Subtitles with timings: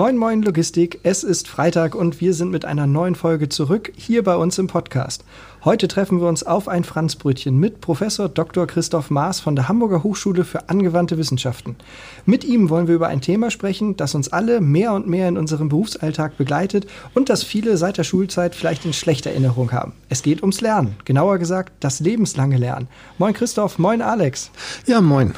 [0.00, 4.24] Moin Moin Logistik, es ist Freitag und wir sind mit einer neuen Folge zurück hier
[4.24, 5.26] bei uns im Podcast.
[5.62, 8.66] Heute treffen wir uns auf ein Franzbrötchen mit Professor Dr.
[8.66, 11.76] Christoph Maas von der Hamburger Hochschule für angewandte Wissenschaften.
[12.24, 15.36] Mit ihm wollen wir über ein Thema sprechen, das uns alle mehr und mehr in
[15.36, 19.92] unserem Berufsalltag begleitet und das viele seit der Schulzeit vielleicht in schlechter Erinnerung haben.
[20.08, 22.88] Es geht ums Lernen, genauer gesagt das lebenslange Lernen.
[23.18, 24.50] Moin Christoph, moin Alex.
[24.86, 25.34] Ja, moin.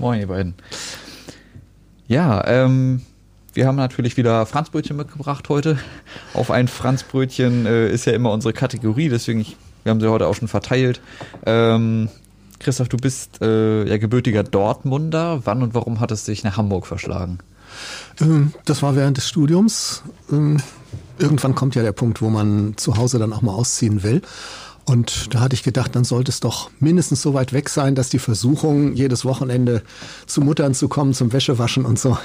[0.00, 0.54] Moin, ihr beiden.
[2.08, 3.02] Ja, ähm,
[3.54, 5.78] wir haben natürlich wieder Franzbrötchen mitgebracht heute.
[6.34, 10.26] Auf ein Franzbrötchen äh, ist ja immer unsere Kategorie, deswegen ich, wir haben sie heute
[10.26, 11.00] auch schon verteilt.
[11.46, 12.08] Ähm,
[12.58, 15.40] Christoph, du bist äh, ja gebürtiger Dortmunder.
[15.44, 17.38] Wann und warum hat es dich nach Hamburg verschlagen?
[18.20, 20.02] Ähm, das war während des Studiums.
[20.30, 20.58] Ähm,
[21.18, 24.22] irgendwann kommt ja der Punkt, wo man zu Hause dann auch mal ausziehen will.
[24.90, 28.08] Und da hatte ich gedacht, dann sollte es doch mindestens so weit weg sein, dass
[28.08, 29.84] die Versuchung, jedes Wochenende
[30.26, 32.18] zu Muttern zu kommen, zum Wäschewaschen und so,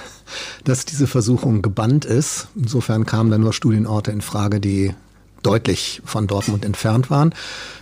[0.63, 2.47] dass diese Versuchung gebannt ist.
[2.55, 4.95] Insofern kamen dann nur Studienorte in Frage, die
[5.43, 7.35] deutlich von Dortmund entfernt waren.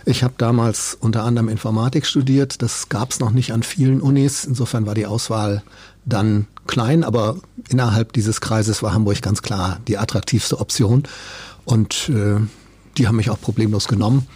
[0.04, 2.60] Ich habe damals unter anderem Informatik studiert.
[2.60, 4.44] Das gab es noch nicht an vielen Unis.
[4.44, 5.62] Insofern war die Auswahl
[6.04, 7.38] dann klein, aber
[7.70, 11.04] innerhalb dieses Kreises war Hamburg ganz klar die attraktivste Option.
[11.64, 12.36] Und äh,
[12.98, 14.26] die haben mich auch problemlos genommen.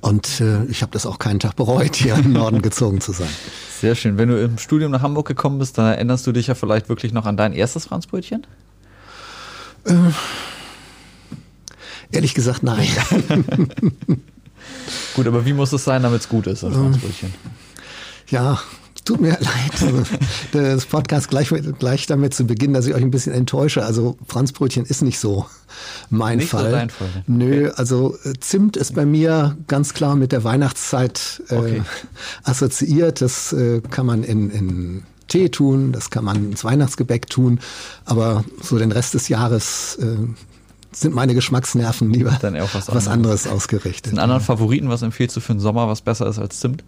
[0.00, 3.28] Und äh, ich habe das auch keinen Tag bereut, hier im Norden gezogen zu sein.
[3.80, 4.18] Sehr schön.
[4.18, 7.12] Wenn du im Studium nach Hamburg gekommen bist, dann erinnerst du dich ja vielleicht wirklich
[7.12, 8.46] noch an dein erstes Franzbrötchen?
[9.84, 9.94] Äh,
[12.10, 12.86] ehrlich gesagt, nein.
[15.14, 17.34] gut, aber wie muss es sein, damit es gut ist, ein ähm, Franzbrötchen?
[18.28, 18.60] Ja,
[19.06, 20.02] tut mir leid, also,
[20.52, 23.84] das Podcast gleich, gleich damit zu beginnen, dass ich euch ein bisschen enttäusche.
[23.84, 25.46] Also Franzbrötchen ist nicht so
[26.10, 26.64] mein nicht Fall.
[26.64, 27.08] So dein Fall.
[27.26, 31.82] Nö, also äh, Zimt ist bei mir ganz klar mit der Weihnachtszeit äh, okay.
[32.42, 33.20] assoziiert.
[33.22, 37.60] Das äh, kann man in, in Tee tun, das kann man ins Weihnachtsgebäck tun,
[38.04, 40.16] aber so den Rest des Jahres äh,
[40.92, 44.12] sind meine Geschmacksnerven lieber Dann auch was, was anderes ausgerichtet.
[44.12, 46.84] Einen anderen Favoriten, was empfiehlst du für den Sommer, was besser ist als Zimt?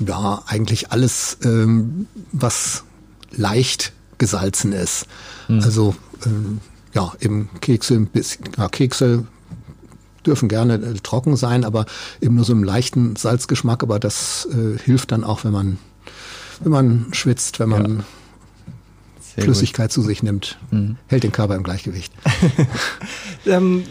[0.00, 2.84] Ja, eigentlich alles, ähm, was
[3.32, 5.06] leicht gesalzen ist.
[5.48, 5.60] Mhm.
[5.60, 5.94] Also
[6.24, 6.60] ähm,
[6.92, 9.26] ja, eben Kekse, bis, ja, Kekse
[10.24, 11.86] dürfen gerne äh, trocken sein, aber
[12.20, 13.82] eben nur so einen leichten Salzgeschmack.
[13.82, 15.78] Aber das äh, hilft dann auch, wenn man
[16.60, 18.04] wenn man schwitzt, wenn man ja.
[19.42, 19.92] Flüssigkeit gut.
[19.92, 20.96] zu sich nimmt, mhm.
[21.06, 22.12] hält den Körper im Gleichgewicht.
[23.46, 23.84] ähm,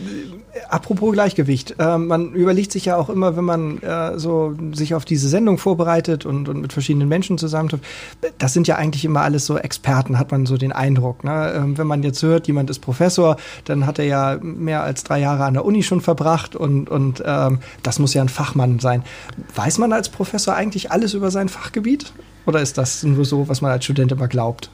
[0.69, 5.05] apropos Gleichgewicht, äh, man überlegt sich ja auch immer, wenn man äh, so sich auf
[5.05, 7.83] diese Sendung vorbereitet und, und mit verschiedenen Menschen zusammentrifft,
[8.37, 11.23] das sind ja eigentlich immer alles so Experten, hat man so den Eindruck.
[11.23, 11.53] Ne?
[11.55, 15.19] Ähm, wenn man jetzt hört, jemand ist Professor, dann hat er ja mehr als drei
[15.19, 19.03] Jahre an der Uni schon verbracht und, und ähm, das muss ja ein Fachmann sein.
[19.55, 22.13] Weiß man als Professor eigentlich alles über sein Fachgebiet?
[22.45, 24.69] Oder ist das nur so, was man als Student immer glaubt?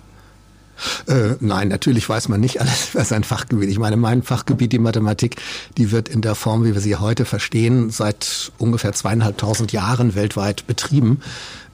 [1.07, 3.69] Äh, nein, natürlich weiß man nicht alles über sein Fachgebiet.
[3.69, 5.37] Ich meine, mein Fachgebiet, die Mathematik,
[5.77, 10.67] die wird in der Form, wie wir sie heute verstehen, seit ungefähr zweieinhalbtausend Jahren weltweit
[10.67, 11.21] betrieben.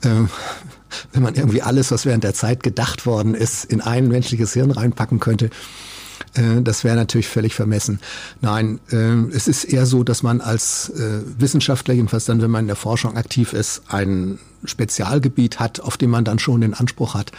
[0.01, 0.09] Äh,
[1.11, 4.71] wenn man irgendwie alles, was während der Zeit gedacht worden ist, in ein menschliches Hirn
[4.71, 5.49] reinpacken könnte,
[6.35, 7.99] äh, das wäre natürlich völlig vermessen.
[8.41, 10.91] Nein, äh, es ist eher so, dass man als
[11.37, 16.09] Wissenschaftler, jedenfalls dann, wenn man in der Forschung aktiv ist, ein Spezialgebiet hat, auf dem
[16.09, 17.31] man dann schon den Anspruch hat,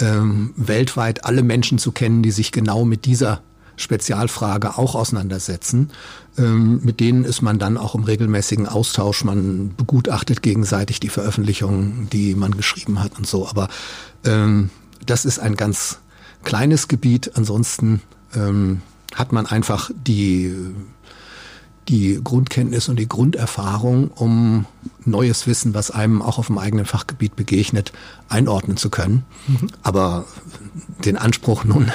[0.00, 3.42] ähm, weltweit alle Menschen zu kennen, die sich genau mit dieser
[3.76, 5.90] Spezialfrage auch auseinandersetzen.
[6.36, 9.24] Ähm, mit denen ist man dann auch im regelmäßigen Austausch.
[9.24, 13.48] Man begutachtet gegenseitig die Veröffentlichungen, die man geschrieben hat und so.
[13.48, 13.68] Aber
[14.24, 14.70] ähm,
[15.06, 15.98] das ist ein ganz
[16.44, 17.32] kleines Gebiet.
[17.34, 18.02] Ansonsten
[18.34, 18.82] ähm,
[19.14, 20.54] hat man einfach die
[21.88, 24.66] die Grundkenntnis und die Grunderfahrung, um
[25.04, 27.92] neues Wissen, was einem auch auf dem eigenen Fachgebiet begegnet,
[28.28, 29.24] einordnen zu können.
[29.46, 29.68] Mhm.
[29.82, 30.26] Aber
[31.04, 31.90] den Anspruch nun,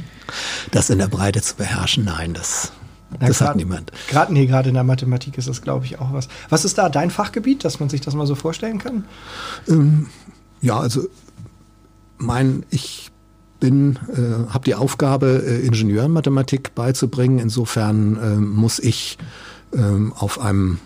[0.70, 2.72] das in der Breite zu beherrschen, nein, das,
[3.10, 3.92] Na, das grad, hat niemand.
[4.08, 6.28] Gerade nee, gerade in der Mathematik ist das, glaube ich, auch was.
[6.48, 9.04] Was ist da dein Fachgebiet, dass man sich das mal so vorstellen kann?
[9.68, 10.06] Ähm,
[10.60, 11.06] ja, also
[12.16, 13.10] mein, ich
[13.60, 17.38] bin, äh, habe die Aufgabe, äh, Ingenieurmathematik beizubringen.
[17.38, 19.18] Insofern äh, muss ich
[19.72, 19.78] äh,
[20.14, 20.78] auf einem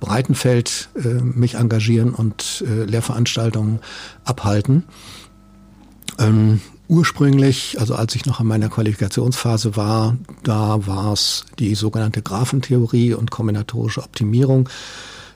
[0.00, 3.80] breiten Feld äh, mich engagieren und äh, Lehrveranstaltungen
[4.24, 4.84] abhalten.
[6.18, 12.22] Ähm, ursprünglich, also als ich noch in meiner Qualifikationsphase war, da war es die sogenannte
[12.22, 14.68] Graphentheorie und kombinatorische Optimierung.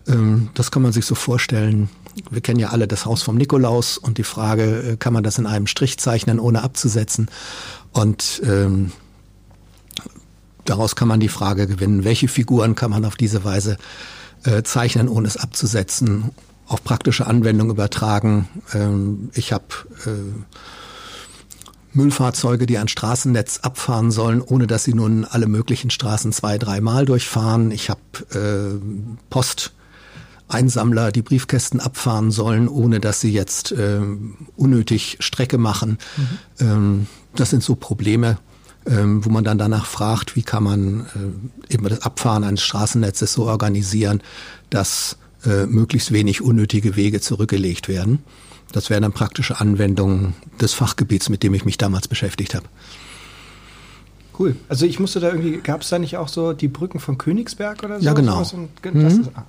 [0.08, 1.88] Ähm, das kann man sich so vorstellen.
[2.30, 5.38] Wir kennen ja alle das Haus vom Nikolaus und die Frage, äh, kann man das
[5.38, 7.28] in einem Strich zeichnen, ohne abzusetzen?
[7.92, 8.92] Und ähm,
[10.64, 13.76] daraus kann man die Frage gewinnen, welche Figuren kann man auf diese Weise
[14.44, 16.30] äh, zeichnen, ohne es abzusetzen?
[16.66, 18.48] auf praktische Anwendung übertragen.
[18.72, 19.64] Ähm, ich habe
[20.06, 20.10] äh,
[21.92, 27.04] Müllfahrzeuge, die ein Straßennetz abfahren sollen, ohne dass sie nun alle möglichen Straßen zwei, dreimal
[27.04, 27.70] durchfahren.
[27.70, 28.00] Ich habe
[28.32, 28.80] äh,
[30.54, 34.00] Posteinsammler, die Briefkästen abfahren sollen, ohne dass sie jetzt äh,
[34.56, 35.98] unnötig Strecke machen.
[36.16, 36.26] Mhm.
[36.60, 38.38] Ähm, das sind so Probleme,
[38.86, 41.06] ähm, wo man dann danach fragt, wie kann man
[41.70, 44.22] äh, eben das Abfahren eines Straßennetzes so organisieren,
[44.70, 48.20] dass äh, möglichst wenig unnötige Wege zurückgelegt werden.
[48.70, 52.66] Das wären dann praktische Anwendungen des Fachgebiets, mit dem ich mich damals beschäftigt habe.
[54.38, 54.56] Cool.
[54.68, 57.82] Also ich musste da irgendwie, gab es da nicht auch so die Brücken von Königsberg
[57.84, 58.04] oder so?
[58.04, 58.38] Ja, genau.
[58.40, 59.06] Und, mhm.
[59.06, 59.44] ist, ah,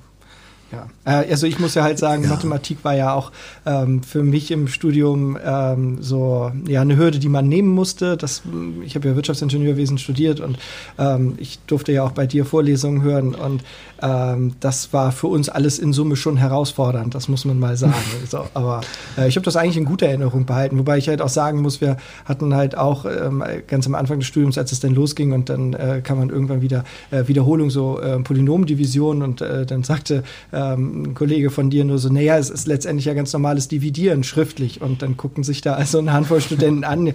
[0.72, 2.30] ja, äh, also ich muss ja halt sagen, ja.
[2.30, 3.32] Mathematik war ja auch
[3.66, 8.18] ähm, für mich im Studium ähm, so ja eine Hürde, die man nehmen musste.
[8.18, 8.42] Das,
[8.84, 10.58] ich habe ja Wirtschaftsingenieurwesen studiert und
[10.98, 13.64] ähm, ich durfte ja auch bei dir Vorlesungen hören und
[14.06, 17.16] ähm, das war für uns alles in Summe schon herausfordernd.
[17.16, 17.96] Das muss man mal sagen.
[18.30, 18.82] so, aber
[19.18, 21.82] äh, ich habe das eigentlich in guter Erinnerung behalten, wobei ich halt auch sagen muss,
[21.82, 25.50] wir hatten halt auch ähm, ganz am Anfang des Studiums, als es dann losging und
[25.50, 30.24] dann äh, kam man irgendwann wieder äh, Wiederholung so äh, Polynomdivision und äh, dann sagte
[30.54, 34.24] ähm, ein Kollege von dir nur so, naja, es ist letztendlich ja ganz normales Dividieren
[34.24, 37.14] schriftlich und dann gucken sich da also eine Handvoll Studenten an.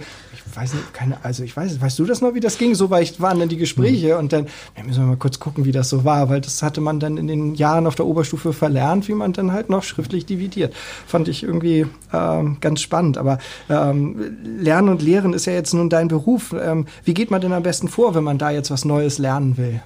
[0.51, 2.75] Ich weiß nicht, keine, also ich weiß, weißt du das noch, wie das ging?
[2.75, 4.19] So weit waren dann die Gespräche mhm.
[4.19, 6.81] und dann ja, müssen wir mal kurz gucken, wie das so war, weil das hatte
[6.81, 10.25] man dann in den Jahren auf der Oberstufe verlernt, wie man dann halt noch schriftlich
[10.25, 10.73] dividiert.
[11.07, 13.17] Fand ich irgendwie ähm, ganz spannend.
[13.17, 13.39] Aber
[13.69, 16.53] ähm, Lernen und Lehren ist ja jetzt nun dein Beruf.
[16.53, 19.57] Ähm, wie geht man denn am besten vor, wenn man da jetzt was Neues lernen
[19.57, 19.81] will?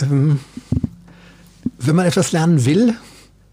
[0.00, 0.38] Ähm,
[1.78, 2.94] wenn man etwas lernen will,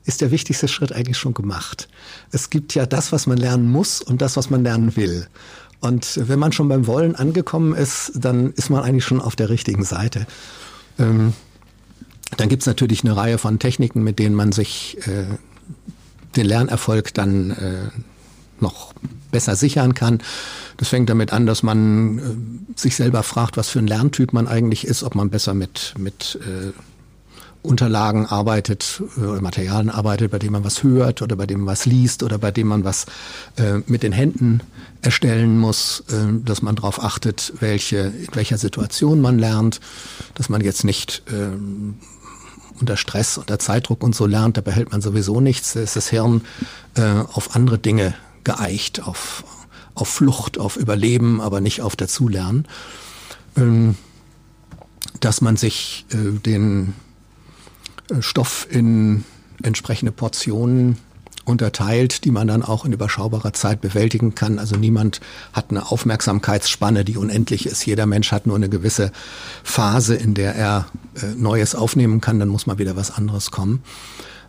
[0.06, 1.88] ist der wichtigste Schritt eigentlich schon gemacht.
[2.32, 5.28] Es gibt ja das, was man lernen muss und das, was man lernen will.
[5.82, 9.50] Und wenn man schon beim Wollen angekommen ist, dann ist man eigentlich schon auf der
[9.50, 10.26] richtigen Seite.
[10.98, 11.34] Ähm,
[12.38, 15.26] dann gibt's natürlich eine Reihe von Techniken, mit denen man sich äh,
[16.36, 17.90] den Lernerfolg dann äh,
[18.60, 18.94] noch
[19.32, 20.20] besser sichern kann.
[20.78, 24.48] Das fängt damit an, dass man äh, sich selber fragt, was für ein Lerntyp man
[24.48, 26.72] eigentlich ist, ob man besser mit, mit äh,
[27.66, 31.86] Unterlagen arbeitet, äh, Materialien arbeitet, bei dem man was hört oder bei dem man was
[31.86, 33.06] liest oder bei dem man was
[33.58, 34.62] äh, mit den Händen
[35.02, 39.80] erstellen muss, äh, dass man darauf achtet, welche, in welcher Situation man lernt,
[40.36, 41.58] dass man jetzt nicht äh,
[42.80, 45.74] unter Stress, unter Zeitdruck und so lernt, da behält man sowieso nichts.
[45.74, 46.42] Da ist das Hirn
[46.96, 47.02] äh,
[47.34, 48.14] auf andere Dinge
[48.44, 49.44] geeicht, auf,
[49.94, 52.68] auf Flucht, auf Überleben, aber nicht auf Dazulernen.
[53.58, 53.96] Ähm,
[55.20, 56.94] dass man sich äh, den
[58.20, 59.24] Stoff in
[59.64, 60.98] entsprechende Portionen
[61.46, 64.60] unterteilt, die man dann auch in überschaubarer Zeit bewältigen kann.
[64.60, 65.22] Also niemand
[65.54, 67.86] hat eine Aufmerksamkeitsspanne, die unendlich ist.
[67.86, 69.12] Jeder Mensch hat nur eine gewisse
[69.64, 70.88] Phase, in der er
[71.22, 72.40] äh, Neues aufnehmen kann.
[72.40, 73.84] Dann muss mal wieder was anderes kommen.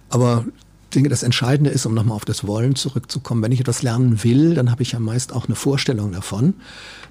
[0.09, 0.47] Aber
[0.85, 4.25] ich denke, das Entscheidende ist, um nochmal auf das Wollen zurückzukommen, wenn ich etwas lernen
[4.25, 6.55] will, dann habe ich ja meist auch eine Vorstellung davon,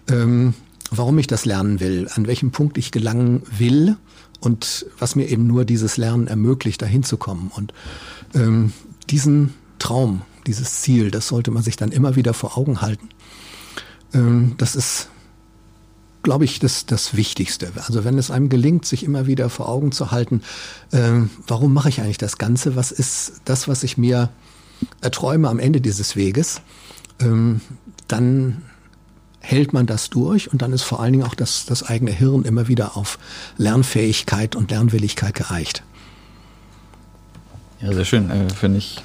[0.10, 0.56] ähm,
[0.90, 3.98] warum ich das lernen will, an welchem Punkt ich gelangen will
[4.40, 7.52] und was mir eben nur dieses Lernen ermöglicht, dahin zu kommen.
[7.54, 7.74] Und
[8.34, 8.74] ähm,
[9.10, 13.10] diesen Traum, dieses Ziel, das sollte man sich dann immer wieder vor Augen halten.
[14.14, 15.10] Ähm, das ist,
[16.24, 17.72] glaube ich, das, das Wichtigste.
[17.76, 20.42] Also wenn es einem gelingt, sich immer wieder vor Augen zu halten,
[20.92, 22.76] ähm, warum mache ich eigentlich das Ganze?
[22.76, 24.30] Was ist das, was ich mir
[25.02, 26.62] erträume am Ende dieses Weges?
[27.20, 27.62] Ähm,
[28.08, 28.62] dann
[29.46, 32.44] hält man das durch und dann ist vor allen Dingen auch das, das eigene Hirn
[32.44, 33.20] immer wieder auf
[33.58, 35.84] Lernfähigkeit und Lernwilligkeit geeicht.
[37.80, 39.04] Ja, sehr schön, äh, finde ich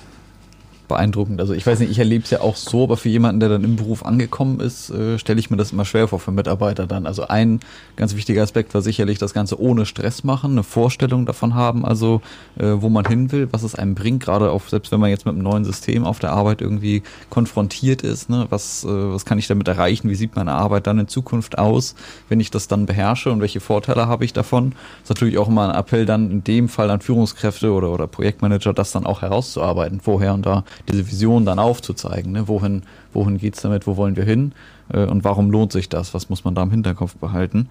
[0.91, 1.41] beeindruckend.
[1.41, 3.65] Also ich weiß nicht, ich erlebe es ja auch so, aber für jemanden, der dann
[3.65, 7.07] im Beruf angekommen ist, äh, stelle ich mir das immer schwer vor für Mitarbeiter dann.
[7.07, 7.61] Also ein
[7.97, 12.21] ganz wichtiger Aspekt war sicherlich das Ganze ohne Stress machen, eine Vorstellung davon haben, also
[12.59, 15.27] äh, wo man hin will, was es einem bringt, gerade auch selbst wenn man jetzt
[15.27, 19.39] mit einem neuen System auf der Arbeit irgendwie konfrontiert ist, ne, was, äh, was kann
[19.39, 21.95] ich damit erreichen, wie sieht meine Arbeit dann in Zukunft aus,
[22.29, 24.71] wenn ich das dann beherrsche und welche Vorteile habe ich davon.
[24.71, 28.09] Das ist natürlich auch immer ein Appell dann in dem Fall an Führungskräfte oder, oder
[28.09, 32.33] Projektmanager, das dann auch herauszuarbeiten, vorher und da diese Vision dann aufzuzeigen.
[32.33, 32.49] Ne?
[32.49, 32.83] Wohin,
[33.13, 34.53] wohin geht's damit, wo wollen wir hin
[34.93, 37.69] äh, und warum lohnt sich das, was muss man da im Hinterkopf behalten.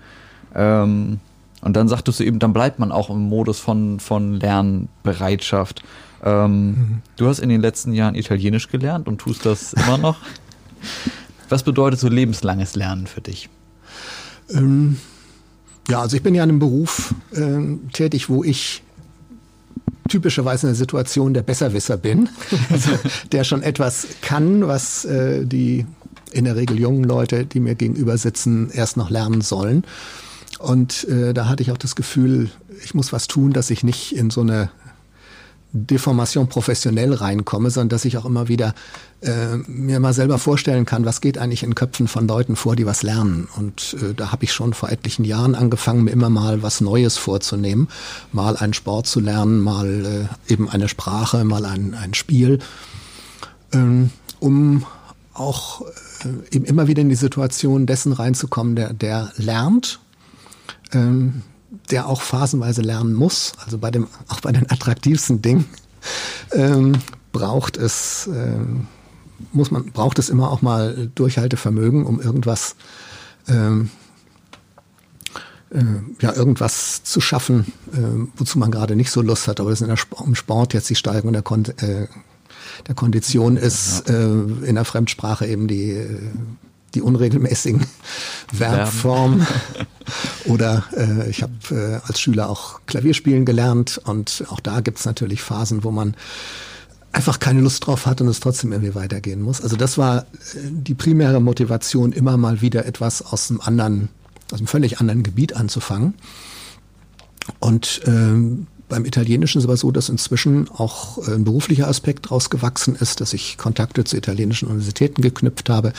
[0.56, 1.20] Ähm,
[1.62, 5.84] und dann sagtest du eben, dann bleibt man auch im Modus von, von Lernbereitschaft.
[6.24, 7.02] Ähm, mhm.
[7.18, 10.18] Du hast in den letzten Jahren Italienisch gelernt und tust das immer noch.
[11.50, 13.50] Was bedeutet so lebenslanges Lernen für dich?
[14.52, 14.98] Ähm,
[15.90, 18.84] ja, also ich bin ja in einem Beruf äh, tätig, wo ich
[20.10, 22.30] typischerweise in der Situation der Besserwisser bin,
[22.70, 22.92] also
[23.32, 25.86] der schon etwas kann, was äh, die
[26.32, 29.84] in der Regel jungen Leute, die mir gegenüber sitzen, erst noch lernen sollen.
[30.60, 32.50] Und äh, da hatte ich auch das Gefühl,
[32.84, 34.70] ich muss was tun, dass ich nicht in so eine
[35.72, 38.74] Deformation professionell reinkomme, sondern dass ich auch immer wieder
[39.22, 42.88] äh, mir mal selber vorstellen kann, was geht eigentlich in Köpfen von Leuten vor, die
[42.88, 43.48] was lernen.
[43.56, 47.18] Und äh, da habe ich schon vor etlichen Jahren angefangen, mir immer mal was Neues
[47.18, 47.88] vorzunehmen,
[48.32, 52.60] mal einen Sport zu lernen, mal äh, eben eine Sprache, mal ein, ein Spiel,
[53.72, 54.10] ähm,
[54.40, 54.86] um
[55.36, 60.00] auch äh, eben immer wieder in die Situation dessen reinzukommen, der, der lernt,
[60.94, 61.44] ähm,
[61.92, 65.66] der auch phasenweise lernen muss, also bei dem, auch bei den attraktivsten Dingen,
[66.52, 66.94] ähm,
[67.32, 68.58] braucht es, äh,
[69.52, 72.76] muss man, braucht es immer auch mal Durchhaltevermögen, um irgendwas,
[73.48, 73.90] ähm,
[75.72, 75.84] äh,
[76.22, 79.60] ja, irgendwas zu schaffen, äh, wozu man gerade nicht so Lust hat.
[79.60, 82.08] Aber das ist in der, im Sport jetzt die Steigerung der, Kon äh,
[82.88, 86.32] der Kondition ist, äh, in der Fremdsprache eben die, äh,
[86.96, 87.86] die unregelmäßigen
[88.54, 89.46] Verbformen.
[90.46, 95.42] Oder äh, ich habe äh, als Schüler auch Klavierspielen gelernt und auch da gibt's natürlich
[95.42, 96.16] Phasen, wo man
[97.12, 99.62] einfach keine Lust drauf hat und es trotzdem irgendwie weitergehen muss.
[99.62, 100.24] Also das war äh,
[100.72, 104.10] die primäre Motivation, immer mal wieder etwas aus einem anderen,
[104.52, 106.16] aus einem völlig anderen Gebiet anzufangen.
[107.60, 112.26] Und ähm, beim Italienischen ist es aber so, dass inzwischen auch äh, ein beruflicher Aspekt
[112.26, 115.94] daraus gewachsen ist, dass ich Kontakte zu italienischen Universitäten geknüpft habe,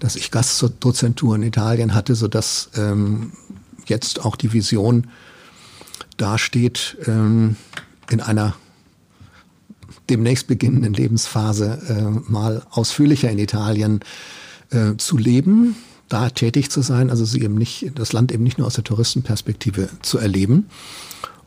[0.00, 3.32] dass ich Gastdozentur in Italien hatte, so dass ähm,
[3.86, 5.08] jetzt auch die Vision
[6.16, 7.56] dasteht, ähm,
[8.10, 8.54] in einer
[10.08, 14.00] demnächst beginnenden Lebensphase äh, mal ausführlicher in Italien
[14.70, 15.76] äh, zu leben,
[16.08, 18.84] da tätig zu sein, also sie eben nicht, das Land eben nicht nur aus der
[18.84, 20.66] Touristenperspektive zu erleben.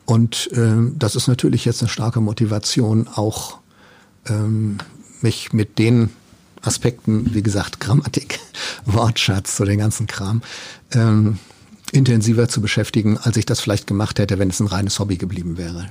[0.05, 3.59] Und ähm, das ist natürlich jetzt eine starke Motivation, auch
[4.27, 4.77] ähm,
[5.21, 6.09] mich mit den
[6.61, 8.39] Aspekten, wie gesagt, Grammatik,
[8.85, 10.41] Wortschatz, so den ganzen Kram,
[10.93, 11.39] ähm,
[11.91, 15.57] intensiver zu beschäftigen, als ich das vielleicht gemacht hätte, wenn es ein reines Hobby geblieben
[15.57, 15.89] wäre.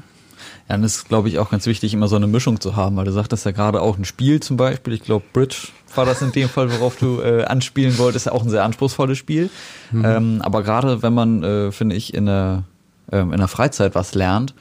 [0.68, 2.96] Ja, und es ist, glaube ich, auch ganz wichtig, immer so eine Mischung zu haben,
[2.96, 6.22] weil du sagtest ja gerade auch ein Spiel zum Beispiel, ich glaube Bridge war das
[6.22, 9.50] in dem Fall, worauf du äh, anspielen wolltest, ja auch ein sehr anspruchsvolles Spiel.
[9.90, 10.04] Mhm.
[10.04, 12.64] Ähm, aber gerade wenn man, äh, finde ich, in der
[13.20, 14.54] in der Freizeit was lernt,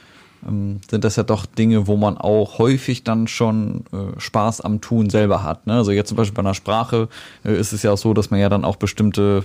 [0.46, 4.80] ähm, sind das ja doch Dinge, wo man auch häufig dann schon äh, Spaß am
[4.80, 5.66] Tun selber hat.
[5.66, 5.74] Ne?
[5.74, 7.08] Also jetzt zum Beispiel bei einer Sprache
[7.44, 9.44] äh, ist es ja auch so, dass man ja dann auch bestimmte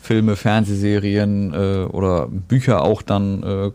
[0.00, 3.70] Filme, Fernsehserien äh, oder Bücher auch dann äh,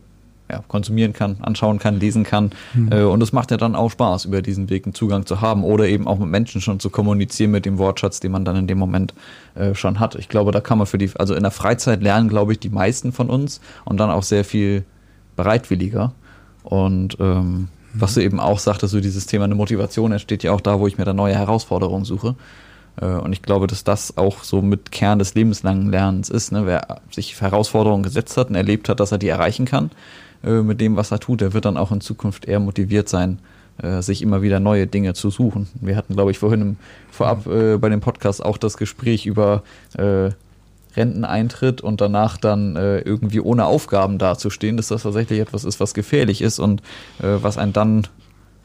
[0.51, 2.51] ja, konsumieren kann, anschauen kann, lesen kann.
[2.73, 2.91] Mhm.
[2.91, 5.63] Äh, und es macht ja dann auch Spaß, über diesen Weg einen Zugang zu haben
[5.63, 8.67] oder eben auch mit Menschen schon zu kommunizieren mit dem Wortschatz, den man dann in
[8.67, 9.13] dem Moment
[9.55, 10.15] äh, schon hat.
[10.15, 12.69] Ich glaube, da kann man für die, also in der Freizeit lernen, glaube ich, die
[12.69, 14.83] meisten von uns und dann auch sehr viel
[15.35, 16.11] bereitwilliger.
[16.63, 17.67] Und ähm, mhm.
[17.93, 20.87] was du eben auch sagtest, so dieses Thema eine Motivation entsteht ja auch da, wo
[20.87, 22.35] ich mir dann neue Herausforderungen suche.
[22.99, 26.51] Äh, und ich glaube, dass das auch so mit Kern des lebenslangen Lernens ist.
[26.51, 26.65] Ne?
[26.65, 29.91] Wer sich Herausforderungen gesetzt hat und erlebt hat, dass er die erreichen kann,
[30.43, 33.39] äh, mit dem, was er tut, der wird dann auch in Zukunft eher motiviert sein,
[33.81, 35.67] äh, sich immer wieder neue Dinge zu suchen.
[35.79, 36.77] Wir hatten, glaube ich, vorhin im,
[37.09, 39.63] vorab äh, bei dem Podcast auch das Gespräch über
[39.97, 40.31] äh,
[40.95, 46.41] Renteneintritt und danach dann irgendwie ohne Aufgaben dazustehen, dass das tatsächlich etwas ist, was gefährlich
[46.41, 46.81] ist und
[47.19, 48.07] was einen dann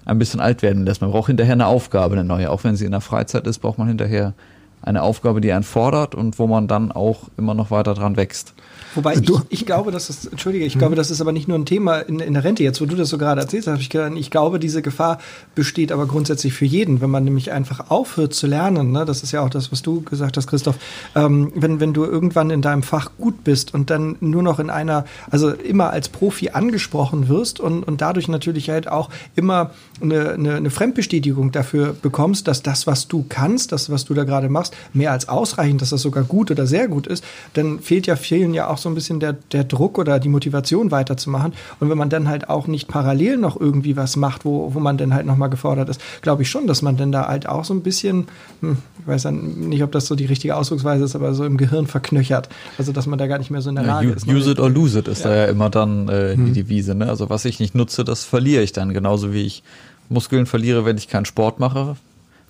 [0.06, 1.02] ein bisschen alt werden lässt.
[1.02, 2.50] Man braucht hinterher eine Aufgabe, eine neue.
[2.50, 4.34] Auch wenn sie in der Freizeit ist, braucht man hinterher
[4.82, 8.54] eine Aufgabe, die einen fordert und wo man dann auch immer noch weiter dran wächst.
[8.96, 10.80] Wobei ich, ich glaube, dass das, entschuldige, ich hm.
[10.80, 12.62] glaube, das ist aber nicht nur ein Thema in, in der Rente.
[12.62, 15.18] Jetzt, wo du das so gerade erzählst, habe ich gedacht, ich glaube, diese Gefahr
[15.54, 18.90] besteht aber grundsätzlich für jeden, wenn man nämlich einfach aufhört zu lernen.
[18.92, 19.04] Ne?
[19.04, 20.76] Das ist ja auch das, was du gesagt hast, Christoph.
[21.14, 24.70] Ähm, wenn, wenn du irgendwann in deinem Fach gut bist und dann nur noch in
[24.70, 30.30] einer, also immer als Profi angesprochen wirst und, und dadurch natürlich halt auch immer eine,
[30.32, 34.48] eine, eine Fremdbestätigung dafür bekommst, dass das, was du kannst, das, was du da gerade
[34.48, 37.24] machst, mehr als ausreichend, dass das sogar gut oder sehr gut ist,
[37.54, 40.90] dann fehlt ja vielen ja auch so ein bisschen der, der Druck oder die Motivation
[40.90, 41.52] weiterzumachen.
[41.80, 44.98] Und wenn man dann halt auch nicht parallel noch irgendwie was macht, wo, wo man
[44.98, 47.74] dann halt nochmal gefordert ist, glaube ich schon, dass man dann da halt auch so
[47.74, 48.28] ein bisschen,
[48.60, 51.56] hm, ich weiß dann nicht, ob das so die richtige Ausdrucksweise ist, aber so im
[51.56, 52.48] Gehirn verknöchert.
[52.78, 54.26] Also, dass man da gar nicht mehr so in der Lage ja, ist.
[54.26, 55.30] Use it or lose it ist ja.
[55.30, 56.54] da ja immer dann äh, die hm.
[56.54, 56.94] Devise.
[56.94, 57.08] Ne?
[57.08, 58.92] Also, was ich nicht nutze, das verliere ich dann.
[58.92, 59.62] Genauso wie ich
[60.08, 61.96] Muskeln verliere, wenn ich keinen Sport mache,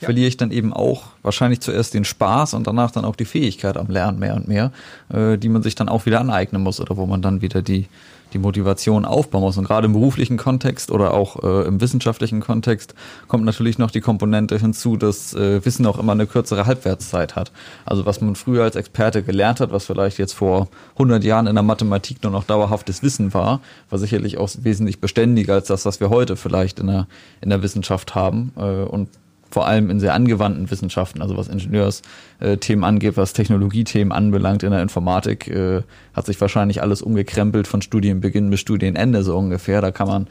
[0.01, 0.07] ja.
[0.07, 3.77] verliere ich dann eben auch wahrscheinlich zuerst den Spaß und danach dann auch die Fähigkeit
[3.77, 4.73] am Lernen mehr und mehr,
[5.13, 7.87] äh, die man sich dann auch wieder aneignen muss oder wo man dann wieder die,
[8.33, 9.57] die Motivation aufbauen muss.
[9.57, 12.95] Und gerade im beruflichen Kontext oder auch äh, im wissenschaftlichen Kontext
[13.27, 17.51] kommt natürlich noch die Komponente hinzu, dass äh, Wissen auch immer eine kürzere Halbwertszeit hat.
[17.87, 21.55] Also was man früher als Experte gelernt hat, was vielleicht jetzt vor 100 Jahren in
[21.55, 26.01] der Mathematik nur noch dauerhaftes Wissen war, war sicherlich auch wesentlich beständiger als das, was
[26.01, 27.07] wir heute vielleicht in der,
[27.41, 28.53] in der Wissenschaft haben.
[28.57, 29.09] Äh, und
[29.51, 34.83] vor allem in sehr angewandten Wissenschaften, also was Ingenieursthemen angeht, was Technologiethemen anbelangt in der
[34.83, 35.83] Informatik, äh,
[36.15, 39.81] hat sich wahrscheinlich alles umgekrempelt von Studienbeginn bis Studienende so ungefähr.
[39.81, 40.27] Da kann man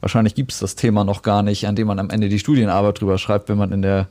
[0.00, 3.00] wahrscheinlich gibt es das Thema noch gar nicht, an dem man am Ende die Studienarbeit
[3.00, 4.08] drüber schreibt, wenn man in der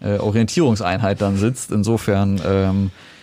[0.00, 1.72] äh, Orientierungseinheit dann sitzt.
[1.72, 3.13] Insofern ähm, äh,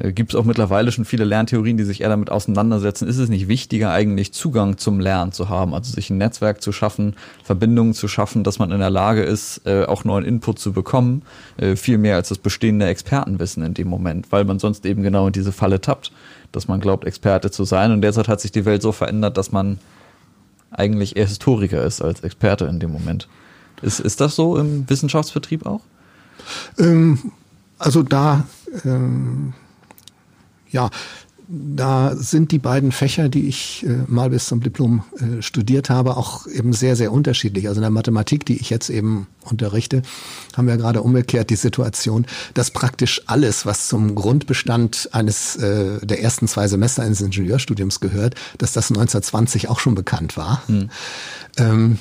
[0.00, 3.08] gibt es auch mittlerweile schon viele Lerntheorien, die sich eher damit auseinandersetzen.
[3.08, 6.70] Ist es nicht wichtiger, eigentlich Zugang zum Lernen zu haben, also sich ein Netzwerk zu
[6.72, 10.72] schaffen, Verbindungen zu schaffen, dass man in der Lage ist, äh, auch neuen Input zu
[10.72, 11.22] bekommen,
[11.56, 15.26] äh, viel mehr als das bestehende Expertenwissen in dem Moment, weil man sonst eben genau
[15.26, 16.12] in diese Falle tappt,
[16.52, 17.90] dass man glaubt, Experte zu sein.
[17.90, 19.78] Und derzeit hat sich die Welt so verändert, dass man
[20.70, 23.26] eigentlich eher Historiker ist als Experte in dem Moment.
[23.82, 25.80] Ist, ist das so im Wissenschaftsbetrieb auch?
[26.78, 27.32] Ähm,
[27.78, 28.44] also da
[28.84, 29.54] ähm
[30.70, 30.90] ja,
[31.50, 36.18] da sind die beiden Fächer, die ich äh, mal bis zum Diplom äh, studiert habe,
[36.18, 37.68] auch eben sehr, sehr unterschiedlich.
[37.68, 40.02] Also in der Mathematik, die ich jetzt eben unterrichte,
[40.54, 46.22] haben wir gerade umgekehrt die Situation, dass praktisch alles, was zum Grundbestand eines äh, der
[46.22, 50.62] ersten zwei Semester eines Ingenieurstudiums gehört, dass das 1920 auch schon bekannt war.
[50.68, 50.90] Hm.
[51.56, 51.98] Ähm,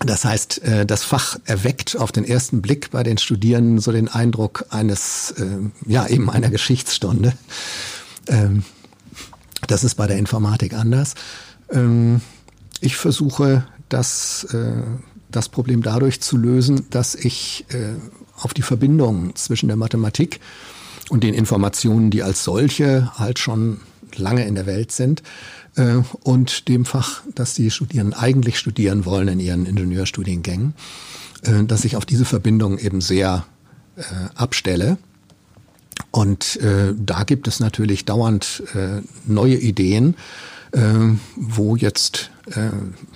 [0.00, 4.08] das heißt, äh, das Fach erweckt auf den ersten Blick bei den Studierenden so den
[4.08, 7.34] Eindruck eines, äh, ja, eben einer Geschichtsstunde.
[8.26, 8.64] Ähm,
[9.66, 11.14] das ist bei der Informatik anders.
[11.70, 12.20] Ähm,
[12.80, 14.82] ich versuche das, äh,
[15.30, 17.64] das Problem dadurch zu lösen, dass ich
[18.36, 20.38] auf die Verbindung zwischen der Mathematik
[21.08, 23.80] und den Informationen, die als solche halt schon
[24.14, 25.24] lange in der Welt sind,
[25.76, 30.74] äh, und dem Fach, das die Studierenden eigentlich studieren wollen in ihren Ingenieurstudiengängen,
[31.42, 33.44] äh, dass ich auf diese Verbindung eben sehr
[33.96, 34.02] äh,
[34.34, 34.98] abstelle.
[36.10, 40.16] Und äh, da gibt es natürlich dauernd äh, neue Ideen,
[40.72, 40.80] äh,
[41.36, 42.30] wo jetzt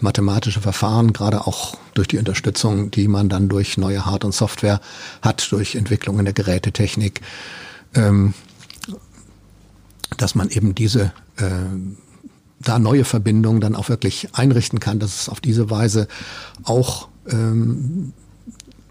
[0.01, 4.81] mathematische Verfahren, gerade auch durch die Unterstützung, die man dann durch neue Hard- und Software
[5.21, 7.21] hat, durch Entwicklungen der Gerätetechnik,
[7.95, 8.33] ähm,
[10.17, 11.51] dass man eben diese äh,
[12.61, 16.09] da neue Verbindungen dann auch wirklich einrichten kann, dass es auf diese Weise
[16.65, 18.13] auch ähm,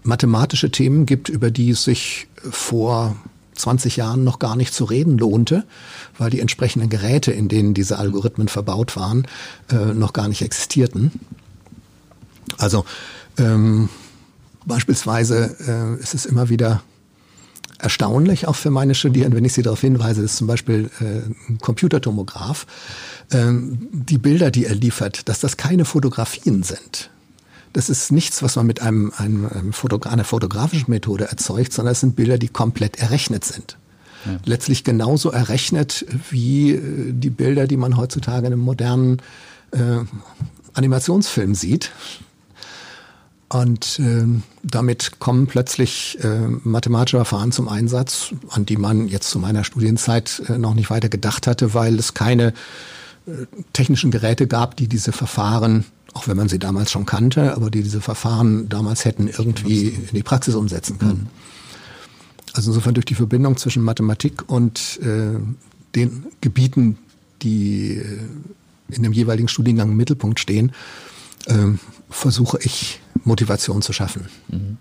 [0.02, 3.16] mathematische Themen gibt, über die es sich vor
[3.54, 5.64] 20 Jahren noch gar nicht zu reden lohnte,
[6.16, 9.26] weil die entsprechenden Geräte, in denen diese Algorithmen verbaut waren,
[9.70, 11.12] äh, noch gar nicht existierten.
[12.56, 12.84] Also
[13.36, 13.88] ähm,
[14.64, 16.82] beispielsweise äh, ist es immer wieder
[17.78, 21.58] erstaunlich, auch für meine Studierenden, wenn ich sie darauf hinweise, dass zum Beispiel äh, ein
[21.60, 22.66] Computertomograph,
[23.32, 27.10] ähm, die Bilder, die er liefert, dass das keine Fotografien sind.
[27.72, 31.92] Das ist nichts, was man mit einem, einem, einem Fotogra einer fotografischen Methode erzeugt, sondern
[31.92, 33.76] es sind Bilder, die komplett errechnet sind.
[34.24, 34.38] Ja.
[34.44, 39.22] Letztlich genauso errechnet wie äh, die Bilder, die man heutzutage in einem modernen
[39.72, 40.00] äh,
[40.74, 41.92] Animationsfilm sieht.
[43.48, 44.26] Und äh,
[44.62, 50.42] damit kommen plötzlich äh, mathematische Verfahren zum Einsatz, an die man jetzt zu meiner Studienzeit
[50.48, 52.48] äh, noch nicht weiter gedacht hatte, weil es keine
[53.26, 57.70] äh, technischen Geräte gab, die diese Verfahren, auch wenn man sie damals schon kannte, aber
[57.70, 61.30] die diese Verfahren damals hätten irgendwie in die Praxis umsetzen können.
[62.52, 65.38] Also insofern durch die Verbindung zwischen Mathematik und äh,
[65.94, 66.98] den Gebieten,
[67.40, 68.18] die äh,
[68.90, 70.72] in dem jeweiligen Studiengang im Mittelpunkt stehen,
[71.46, 71.54] äh,
[72.10, 74.26] versuche ich Motivation zu schaffen.
[74.48, 74.76] Mhm.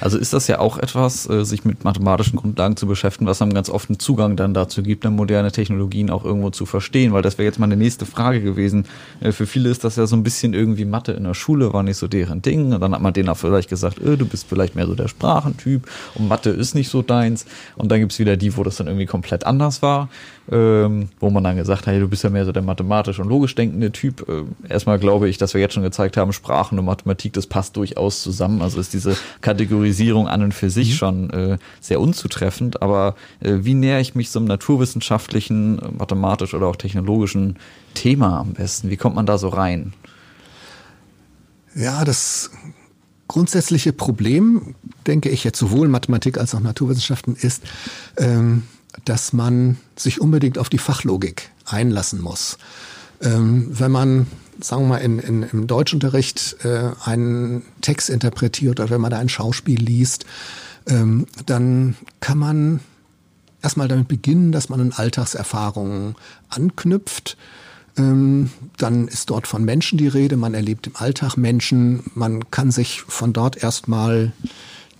[0.00, 3.52] Also ist das ja auch etwas, äh, sich mit mathematischen Grundlagen zu beschäftigen, was einem
[3.52, 7.22] ganz oft einen Zugang dann dazu gibt, dann moderne Technologien auch irgendwo zu verstehen, weil
[7.22, 8.86] das wäre jetzt mal eine nächste Frage gewesen.
[9.20, 11.82] Äh, für viele ist das ja so ein bisschen irgendwie Mathe in der Schule, war
[11.82, 12.72] nicht so deren Ding.
[12.72, 15.08] Und dann hat man denen auch vielleicht gesagt, äh, du bist vielleicht mehr so der
[15.08, 17.46] Sprachentyp und Mathe ist nicht so deins.
[17.76, 20.08] Und dann gibt's wieder die, wo das dann irgendwie komplett anders war
[20.50, 23.28] ähm, wo man dann gesagt hat, hey, du bist ja mehr so der mathematisch und
[23.28, 24.26] logisch denkende Typ.
[24.28, 27.76] Äh, erstmal glaube ich, dass wir jetzt schon gezeigt haben, Sprachen und Mathematik, das passt
[27.76, 28.62] durchaus zusammen.
[28.62, 29.16] Also ist diese
[29.58, 30.94] Kategorisierung an und für sich mhm.
[30.94, 32.80] schon äh, sehr unzutreffend.
[32.80, 37.56] Aber äh, wie nähere ich mich so einem naturwissenschaftlichen, mathematisch oder auch technologischen
[37.94, 38.88] Thema am besten?
[38.88, 39.92] Wie kommt man da so rein?
[41.74, 42.50] Ja, das
[43.26, 44.74] grundsätzliche Problem,
[45.06, 47.62] denke ich jetzt sowohl Mathematik als auch Naturwissenschaften ist,
[48.16, 48.62] ähm,
[49.04, 52.58] dass man sich unbedingt auf die Fachlogik einlassen muss.
[53.20, 54.26] Ähm, wenn man,
[54.60, 59.18] sagen wir mal, in, in, im Deutschunterricht äh, einen Text interpretiert oder wenn man da
[59.18, 60.24] ein Schauspiel liest,
[60.86, 62.80] ähm, dann kann man
[63.62, 66.14] erstmal damit beginnen, dass man an Alltagserfahrungen
[66.48, 67.36] anknüpft.
[67.96, 72.70] Ähm, dann ist dort von Menschen die Rede, man erlebt im Alltag Menschen, man kann
[72.70, 74.32] sich von dort erstmal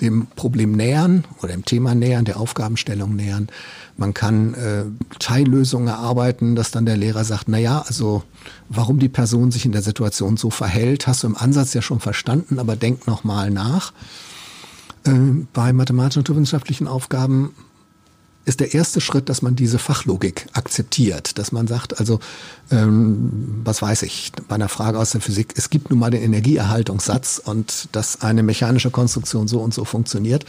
[0.00, 3.48] dem Problem nähern oder dem Thema nähern, der Aufgabenstellung nähern.
[3.96, 4.84] Man kann äh,
[5.18, 8.22] Teillösungen erarbeiten, dass dann der Lehrer sagt, na ja, also
[8.68, 12.00] warum die Person sich in der Situation so verhält, hast du im Ansatz ja schon
[12.00, 13.92] verstanden, aber denk noch mal nach.
[15.04, 15.10] Äh,
[15.52, 17.54] bei mathematisch-naturwissenschaftlichen Aufgaben
[18.48, 22.20] ist der erste Schritt, dass man diese Fachlogik akzeptiert, dass man sagt, also
[22.70, 26.22] ähm, was weiß ich, bei einer Frage aus der Physik, es gibt nun mal den
[26.22, 30.44] Energieerhaltungssatz und dass eine mechanische Konstruktion so und so funktioniert,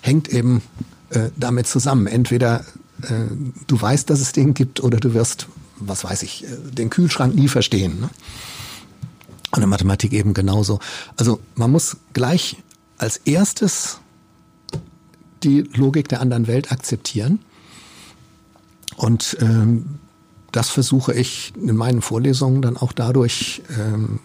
[0.00, 0.62] hängt eben
[1.10, 2.06] äh, damit zusammen.
[2.06, 2.64] Entweder
[3.02, 3.26] äh,
[3.66, 5.46] du weißt, dass es den gibt oder du wirst,
[5.78, 8.00] was weiß ich, äh, den Kühlschrank nie verstehen.
[8.00, 8.10] Ne?
[9.52, 10.78] Und in Mathematik eben genauso.
[11.16, 12.56] Also man muss gleich
[12.98, 13.99] als erstes
[15.42, 17.40] die Logik der anderen Welt akzeptieren.
[18.96, 19.98] Und ähm,
[20.52, 24.20] das versuche ich in meinen Vorlesungen dann auch dadurch, ähm,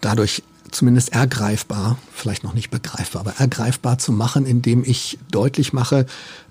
[0.00, 6.06] dadurch zumindest ergreifbar, vielleicht noch nicht begreifbar, aber ergreifbar zu machen, indem ich deutlich mache,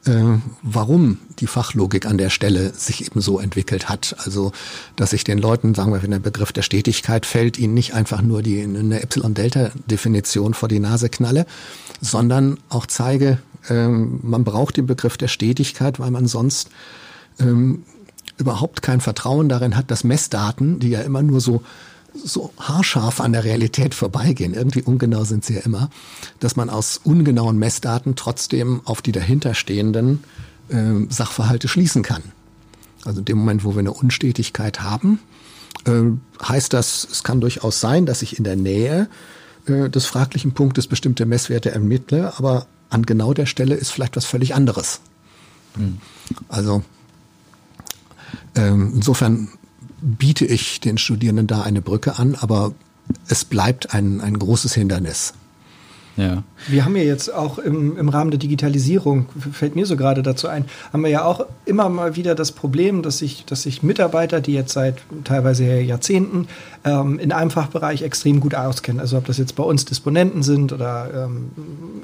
[0.06, 0.24] äh,
[0.62, 4.16] warum die Fachlogik an der Stelle sich eben so entwickelt hat.
[4.20, 4.52] Also,
[4.96, 8.22] dass ich den Leuten, sagen wir, wenn der Begriff der Stetigkeit fällt, ihnen nicht einfach
[8.22, 11.46] nur die eine Epsilon-Delta-Definition vor die Nase knalle,
[12.02, 16.70] sondern auch zeige, äh, man braucht den Begriff der Stetigkeit, weil man sonst
[17.40, 17.84] ähm,
[18.38, 21.62] überhaupt kein Vertrauen darin hat, dass Messdaten, die ja immer nur so
[22.14, 25.90] so haarscharf an der Realität vorbeigehen, irgendwie ungenau sind sie ja immer,
[26.40, 30.24] dass man aus ungenauen Messdaten trotzdem auf die dahinterstehenden
[30.70, 32.24] äh, Sachverhalte schließen kann.
[33.06, 35.20] Also in dem Moment, wo wir eine Unstetigkeit haben,
[35.86, 36.04] äh,
[36.44, 39.08] heißt das, es kann durchaus sein, dass ich in der Nähe
[39.68, 44.26] äh, des fraglichen Punktes bestimmte Messwerte ermittle, aber an genau der Stelle ist vielleicht was
[44.26, 45.02] völlig anderes.
[45.76, 46.00] Mhm.
[46.48, 46.84] Also
[48.56, 49.50] ähm, insofern
[50.02, 52.74] biete ich den Studierenden da eine Brücke an, aber
[53.28, 55.34] es bleibt ein, ein großes Hindernis.
[56.20, 56.44] Ja.
[56.68, 60.50] Wir haben ja jetzt auch im, im Rahmen der Digitalisierung, fällt mir so gerade dazu
[60.50, 64.42] ein, haben wir ja auch immer mal wieder das Problem, dass sich, dass sich Mitarbeiter,
[64.42, 66.50] die jetzt seit teilweise Jahrzehnten
[66.84, 70.74] ähm, in einem Fachbereich extrem gut auskennen, also ob das jetzt bei uns Disponenten sind
[70.74, 71.52] oder ähm,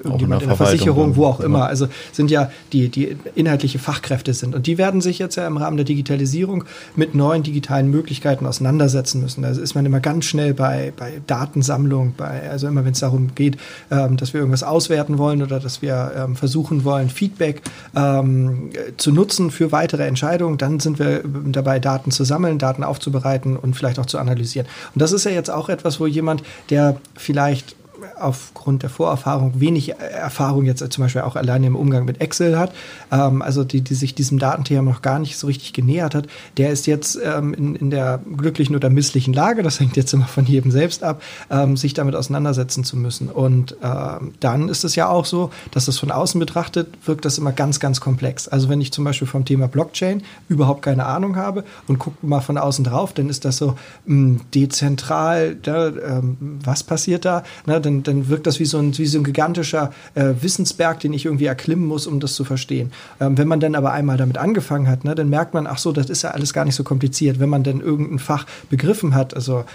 [0.04, 3.80] irgendjemand in der, in der Versicherung, wo auch immer, also sind ja die, die inhaltliche
[3.80, 4.56] Fachkräfte sind.
[4.56, 6.64] Und die werden sich jetzt ja im Rahmen der Digitalisierung
[6.96, 9.42] mit neuen digitalen Möglichkeiten auseinandersetzen müssen.
[9.42, 13.36] Da ist man immer ganz schnell bei, bei Datensammlung, bei, also immer wenn es darum
[13.36, 13.58] geht,
[13.90, 17.62] äh, ähm, dass wir irgendwas auswerten wollen oder dass wir ähm, versuchen wollen, Feedback
[17.96, 23.58] ähm, zu nutzen für weitere Entscheidungen, dann sind wir dabei, Daten zu sammeln, Daten aufzubereiten
[23.58, 24.65] und vielleicht auch zu analysieren.
[24.94, 27.76] Und das ist ja jetzt auch etwas, wo jemand, der vielleicht
[28.20, 32.72] aufgrund der Vorerfahrung wenig Erfahrung jetzt zum Beispiel auch alleine im Umgang mit Excel hat,
[33.12, 36.72] ähm, also die, die sich diesem Datenthema noch gar nicht so richtig genähert hat, der
[36.72, 40.46] ist jetzt ähm, in, in der glücklichen oder misslichen Lage, das hängt jetzt immer von
[40.46, 43.30] jedem selbst ab, ähm, sich damit auseinandersetzen zu müssen.
[43.30, 47.38] Und ähm, dann ist es ja auch so, dass das von außen betrachtet wirkt das
[47.38, 48.48] immer ganz, ganz komplex.
[48.48, 52.42] Also wenn ich zum Beispiel vom Thema Blockchain überhaupt keine Ahnung habe und gucke mal
[52.42, 57.44] von außen drauf, dann ist das so mh, hm, dezentral, da, ähm, was passiert da?
[57.66, 61.14] Na, dann, dann wirkt das wie so ein, wie so ein gigantischer äh, Wissensberg, den
[61.14, 62.92] ich irgendwie erklimmen muss, um das zu verstehen.
[63.20, 65.92] Ähm, wenn man dann aber einmal damit angefangen hat, ne, dann merkt man, ach so,
[65.92, 67.40] das ist ja alles gar nicht so kompliziert.
[67.40, 69.66] Wenn man dann irgendein Fach begriffen hat, also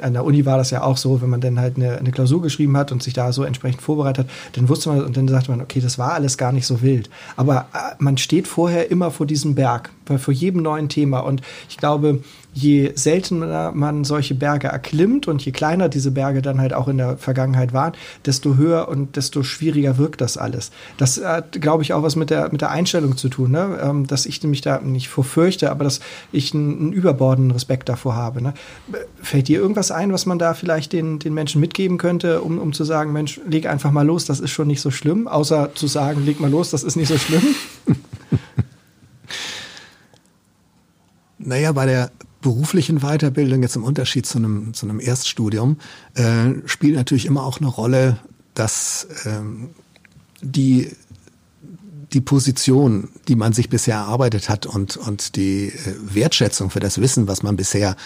[0.00, 2.42] an der Uni war das ja auch so, wenn man dann halt eine, eine Klausur
[2.42, 5.50] geschrieben hat und sich da so entsprechend vorbereitet hat, dann wusste man und dann sagte
[5.50, 7.10] man, okay, das war alles gar nicht so wild.
[7.36, 11.20] Aber äh, man steht vorher immer vor diesem Berg, vor jedem neuen Thema.
[11.20, 12.20] Und ich glaube,
[12.52, 16.98] je seltener man solche Berge erklimmt und je kleiner diese Berge dann halt auch in
[16.98, 17.92] der Vergangenheit waren,
[18.26, 20.70] desto höher und desto schwieriger wirkt das alles.
[20.96, 23.78] Das hat, glaube ich, auch was mit der, mit der Einstellung zu tun, ne?
[23.82, 26.00] Ähm, dass ich mich da nicht vorfürchte, aber dass
[26.32, 28.42] ich einen, einen überbordenden Respekt davor habe.
[28.42, 28.54] Ne?
[29.22, 32.72] Fällt dir irgendwas ein, was man da vielleicht den, den Menschen mitgeben könnte, um, um
[32.72, 35.86] zu sagen, Mensch, leg einfach mal los, das ist schon nicht so schlimm, außer zu
[35.86, 37.42] sagen, leg mal los, das ist nicht so schlimm?
[41.42, 42.10] Naja, bei der
[42.42, 45.78] beruflichen Weiterbildung, jetzt im Unterschied zu einem, zu einem Erststudium,
[46.14, 48.18] äh, spielt natürlich immer auch eine Rolle,
[48.54, 49.70] dass ähm,
[50.42, 50.90] die
[52.12, 57.00] die Position, die man sich bisher erarbeitet hat und, und die äh, Wertschätzung für das
[57.00, 57.96] Wissen, was man bisher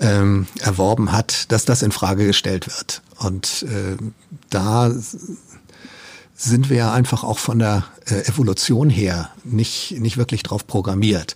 [0.00, 3.02] ähm, erworben hat, dass das in Frage gestellt wird.
[3.18, 3.96] Und äh,
[4.50, 4.92] da
[6.38, 11.34] sind wir ja einfach auch von der äh, Evolution her nicht, nicht wirklich drauf programmiert.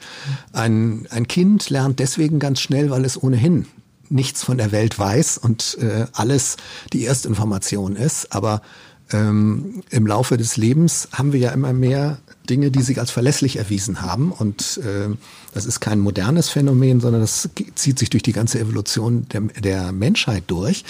[0.52, 3.66] Ein, ein Kind lernt deswegen ganz schnell, weil es ohnehin
[4.08, 6.56] nichts von der Welt weiß und äh, alles
[6.92, 8.32] die Erstinformation ist.
[8.32, 8.62] Aber
[9.10, 13.56] ähm, im Laufe des Lebens haben wir ja immer mehr Dinge, die sich als verlässlich
[13.56, 14.30] erwiesen haben.
[14.30, 15.08] Und äh,
[15.52, 19.90] das ist kein modernes Phänomen, sondern das zieht sich durch die ganze Evolution der, der
[19.90, 20.84] Menschheit durch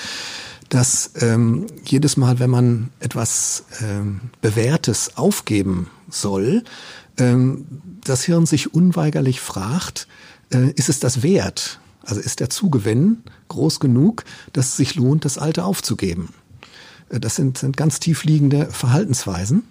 [0.72, 6.64] dass ähm, jedes Mal, wenn man etwas ähm, Bewährtes aufgeben soll,
[7.18, 7.66] ähm,
[8.02, 10.08] das Hirn sich unweigerlich fragt,
[10.50, 11.78] äh, ist es das wert?
[12.04, 16.30] Also ist der Zugewinn groß genug, dass es sich lohnt, das Alte aufzugeben?
[17.10, 19.64] Äh, das sind, sind ganz tief liegende Verhaltensweisen.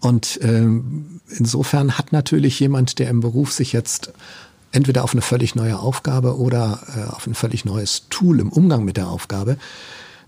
[0.00, 4.12] Und ähm, insofern hat natürlich jemand, der im Beruf sich jetzt
[4.72, 8.84] entweder auf eine völlig neue Aufgabe oder äh, auf ein völlig neues Tool im Umgang
[8.84, 9.58] mit der Aufgabe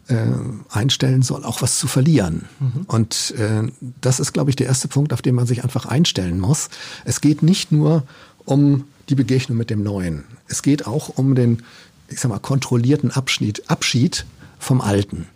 [0.09, 0.27] äh,
[0.71, 2.45] einstellen soll, auch was zu verlieren.
[2.61, 2.83] Mhm.
[2.87, 3.63] Und äh,
[4.01, 6.69] das ist, glaube ich, der erste Punkt, auf den man sich einfach einstellen muss.
[7.05, 8.05] Es geht nicht nur
[8.45, 10.25] um die Begegnung mit dem Neuen.
[10.47, 11.63] Es geht auch um den,
[12.09, 14.27] ich sag mal, kontrollierten Abschied, Abschied
[14.59, 15.27] vom Alten.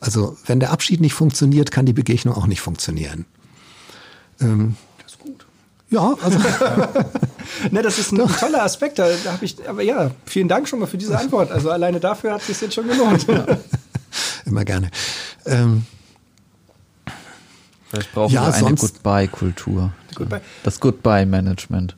[0.00, 3.26] Also wenn der Abschied nicht funktioniert, kann die Begegnung auch nicht funktionieren.
[4.40, 4.76] Ähm.
[5.90, 6.38] Ja, also.
[7.70, 8.98] ne, das ist ein, ein toller Aspekt.
[8.98, 11.50] Da, da habe ich, aber ja, vielen Dank schon mal für diese Antwort.
[11.50, 13.26] Also alleine dafür hat es sich jetzt schon gelohnt.
[14.44, 14.90] Immer gerne.
[15.46, 15.84] Ähm,
[17.90, 19.92] Vielleicht brauchen ja, wir eine Goodbye-Kultur.
[20.14, 20.40] Goodbye.
[20.62, 21.96] Das Goodbye-Management.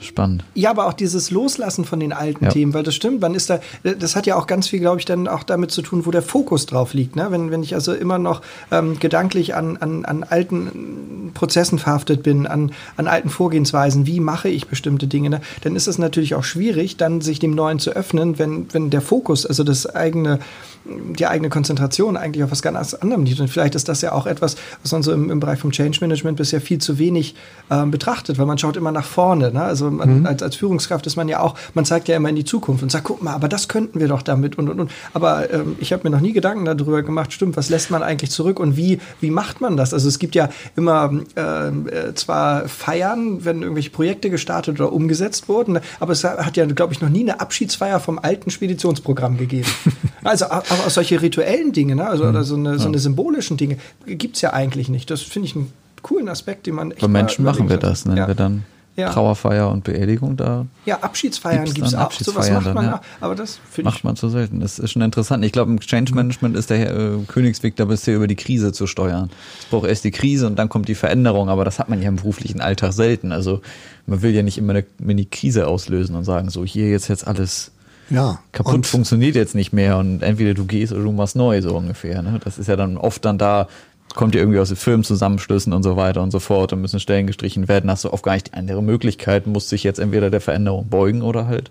[0.00, 0.44] Spannend.
[0.54, 2.50] Ja, aber auch dieses Loslassen von den alten ja.
[2.50, 5.04] Themen, weil das stimmt, man ist da, das hat ja auch ganz viel, glaube ich,
[5.04, 7.16] dann auch damit zu tun, wo der Fokus drauf liegt.
[7.16, 7.28] Ne?
[7.30, 12.46] Wenn, wenn ich also immer noch ähm, gedanklich an, an, an alten Prozessen verhaftet bin,
[12.46, 15.40] an, an alten Vorgehensweisen, wie mache ich bestimmte Dinge, ne?
[15.62, 19.00] dann ist es natürlich auch schwierig, dann sich dem Neuen zu öffnen, wenn, wenn der
[19.00, 20.40] Fokus, also das eigene,
[20.84, 23.40] die eigene Konzentration eigentlich auf was ganz anderem liegt.
[23.40, 25.98] Und vielleicht ist das ja auch etwas, was man so im, im Bereich vom Change
[26.00, 27.34] Management bisher viel zu wenig
[27.70, 29.50] ähm, betrachtet, weil man schaut immer nach vorne.
[29.50, 29.62] Ne?
[29.62, 30.26] Also man, mhm.
[30.26, 32.90] als, als Führungskraft ist man ja auch, man zeigt ja immer in die Zukunft und
[32.90, 34.90] sagt, guck mal, aber das könnten wir doch damit und und und.
[35.12, 38.30] Aber ähm, ich habe mir noch nie Gedanken darüber gemacht, stimmt, was lässt man eigentlich
[38.30, 39.94] zurück und wie, wie macht man das?
[39.94, 45.48] Also es gibt ja immer ähm, äh, zwar Feiern, wenn irgendwelche Projekte gestartet oder umgesetzt
[45.48, 49.68] wurden, aber es hat ja, glaube ich, noch nie eine Abschiedsfeier vom alten Speditionsprogramm gegeben.
[50.24, 52.06] also auch solche rituellen Dinge, ne?
[52.06, 52.30] also mhm.
[52.30, 55.10] oder so eine, so eine symbolischen Dinge, gibt es ja eigentlich nicht.
[55.10, 58.16] Das finde ich einen coolen Aspekt, den man echt Bei Menschen machen wir das, ne?
[58.16, 58.28] Ja.
[58.28, 58.64] wir dann
[58.96, 59.10] ja.
[59.10, 60.66] Trauerfeier und Beerdigung da.
[60.86, 62.12] Ja, Abschiedsfeiern gibt es auch.
[62.12, 63.00] Sowas macht man ja.
[63.20, 64.60] aber das macht man zu selten.
[64.60, 65.44] Das ist schon interessant.
[65.44, 68.86] Ich glaube, im Change Management ist der äh, Königsweg da bisher über die Krise zu
[68.86, 69.30] steuern.
[69.58, 72.08] Es braucht erst die Krise und dann kommt die Veränderung, aber das hat man ja
[72.08, 73.32] im beruflichen Alltag selten.
[73.32, 73.62] Also
[74.06, 77.72] man will ja nicht immer eine Mini-Krise auslösen und sagen, so hier jetzt jetzt alles
[78.10, 81.74] ja, kaputt funktioniert jetzt nicht mehr und entweder du gehst oder du machst neu, so
[81.74, 82.22] ungefähr.
[82.22, 82.38] Ne?
[82.44, 83.68] Das ist ja dann oft dann da,
[84.14, 87.26] kommt ihr irgendwie aus den Firmenzusammenschlüssen und so weiter und so fort und müssen Stellen
[87.26, 90.88] gestrichen werden, hast du oft gar nicht andere Möglichkeit, musst dich jetzt entweder der Veränderung
[90.88, 91.70] beugen oder halt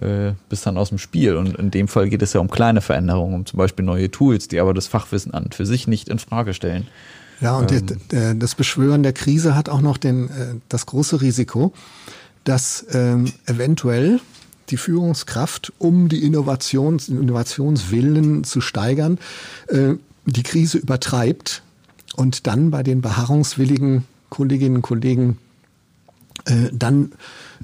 [0.00, 1.36] äh, bist dann aus dem Spiel.
[1.36, 4.48] Und in dem Fall geht es ja um kleine Veränderungen, um zum Beispiel neue Tools,
[4.48, 6.86] die aber das Fachwissen an für sich nicht in Frage stellen.
[7.40, 7.72] Ja, und
[8.12, 11.72] ähm, das Beschwören der Krise hat auch noch den, äh, das große Risiko,
[12.44, 14.20] dass ähm, eventuell
[14.70, 19.18] die Führungskraft, um die Innovations, Innovationswillen zu steigern,
[19.68, 21.62] äh, die Krise übertreibt
[22.16, 25.38] und dann bei den beharrungswilligen Kolleginnen und Kollegen
[26.46, 27.12] äh, dann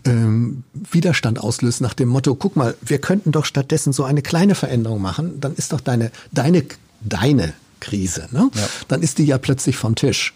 [0.04, 4.54] ähm, Widerstand auslöst nach dem Motto, guck mal, wir könnten doch stattdessen so eine kleine
[4.54, 6.64] Veränderung machen, dann ist doch deine, deine,
[7.00, 8.50] deine Krise, ne?
[8.54, 8.68] Ja.
[8.88, 10.34] dann ist die ja plötzlich vom Tisch.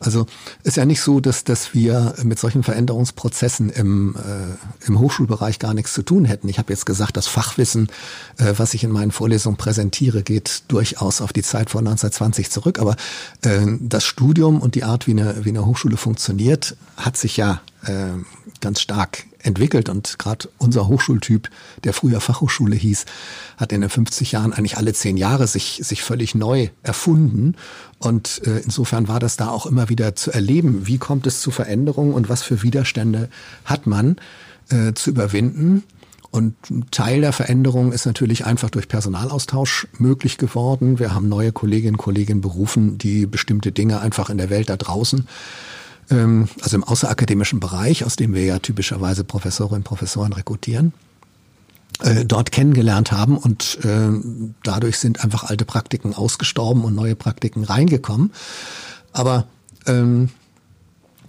[0.00, 0.26] Also
[0.62, 5.74] ist ja nicht so, dass, dass wir mit solchen Veränderungsprozessen im, äh, im Hochschulbereich gar
[5.74, 6.48] nichts zu tun hätten.
[6.48, 7.88] Ich habe jetzt gesagt, das Fachwissen,
[8.38, 12.78] äh, was ich in meinen Vorlesungen präsentiere, geht durchaus auf die Zeit vor 1920 zurück.
[12.78, 12.96] Aber
[13.42, 17.60] äh, das Studium und die Art, wie eine, wie eine Hochschule funktioniert, hat sich ja
[17.86, 18.12] äh,
[18.60, 21.50] ganz stark entwickelt und gerade unser Hochschultyp,
[21.84, 23.04] der früher Fachhochschule hieß,
[23.56, 27.56] hat in den 50 Jahren eigentlich alle zehn Jahre sich, sich völlig neu erfunden.
[27.98, 31.50] Und äh, insofern war das da auch immer wieder zu erleben, wie kommt es zu
[31.50, 33.28] Veränderungen und was für Widerstände
[33.64, 34.16] hat man
[34.70, 35.84] äh, zu überwinden.
[36.30, 36.56] Und
[36.90, 40.98] Teil der Veränderung ist natürlich einfach durch Personalaustausch möglich geworden.
[40.98, 44.76] Wir haben neue Kolleginnen und Kollegen berufen, die bestimmte Dinge einfach in der Welt da
[44.76, 45.28] draußen
[46.10, 50.92] ähm, also im außerakademischen Bereich, aus dem wir ja typischerweise Professorinnen und Professoren rekrutieren,
[52.00, 54.08] äh, dort kennengelernt haben und äh,
[54.62, 58.32] dadurch sind einfach alte Praktiken ausgestorben und neue Praktiken reingekommen.
[59.12, 59.46] Aber
[59.86, 60.30] ähm,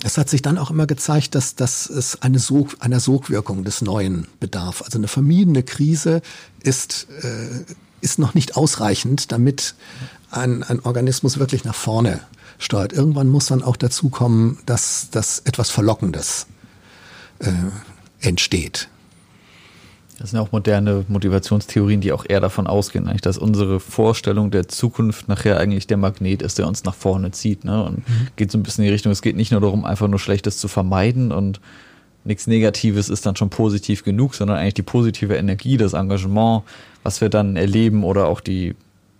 [0.04, 3.82] es hat sich dann auch immer gezeigt, dass, dass es eine Sog, einer Sogwirkung des
[3.82, 4.82] Neuen bedarf.
[4.82, 6.22] Also eine vermiedene Krise
[6.62, 7.64] ist, äh,
[8.02, 9.76] ist noch nicht ausreichend, damit
[10.32, 12.20] ein, ein Organismus wirklich nach vorne
[12.58, 12.94] steuert.
[12.94, 16.48] Irgendwann muss dann auch dazu kommen, dass, dass etwas Verlockendes
[17.40, 17.52] äh,
[18.20, 18.90] entsteht.
[20.20, 24.70] Das sind auch moderne Motivationstheorien, die auch eher davon ausgehen, eigentlich, dass unsere Vorstellung der
[24.70, 27.66] Zukunft nachher eigentlich der Magnet ist, der uns nach vorne zieht.
[27.66, 27.84] Ne?
[27.84, 28.28] Und mhm.
[28.38, 30.58] geht so ein bisschen in die Richtung, es geht nicht nur darum, einfach nur Schlechtes
[30.58, 31.60] zu vermeiden und
[32.24, 36.64] nichts Negatives ist dann schon positiv genug, sondern eigentlich die positive Energie, das Engagement,
[37.04, 38.76] was wir dann erleben oder auch die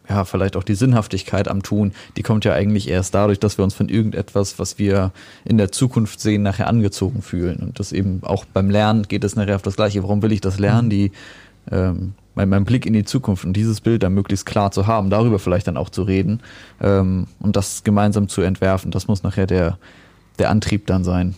[0.10, 3.64] ja, vielleicht auch die Sinnhaftigkeit am Tun, die kommt ja eigentlich erst dadurch, dass wir
[3.64, 5.12] uns von irgendetwas, was wir
[5.44, 7.58] in der Zukunft sehen, nachher angezogen fühlen.
[7.58, 10.04] Und das eben auch beim Lernen geht es nachher auf das Gleiche.
[10.04, 10.90] Warum will ich das lernen?
[10.90, 11.12] Die
[11.72, 15.10] ähm, mein, mein Blick in die Zukunft und dieses Bild dann möglichst klar zu haben,
[15.10, 16.42] darüber vielleicht dann auch zu reden
[16.82, 18.92] ähm, und das gemeinsam zu entwerfen.
[18.92, 19.78] Das muss nachher der,
[20.38, 21.36] der Antrieb dann sein,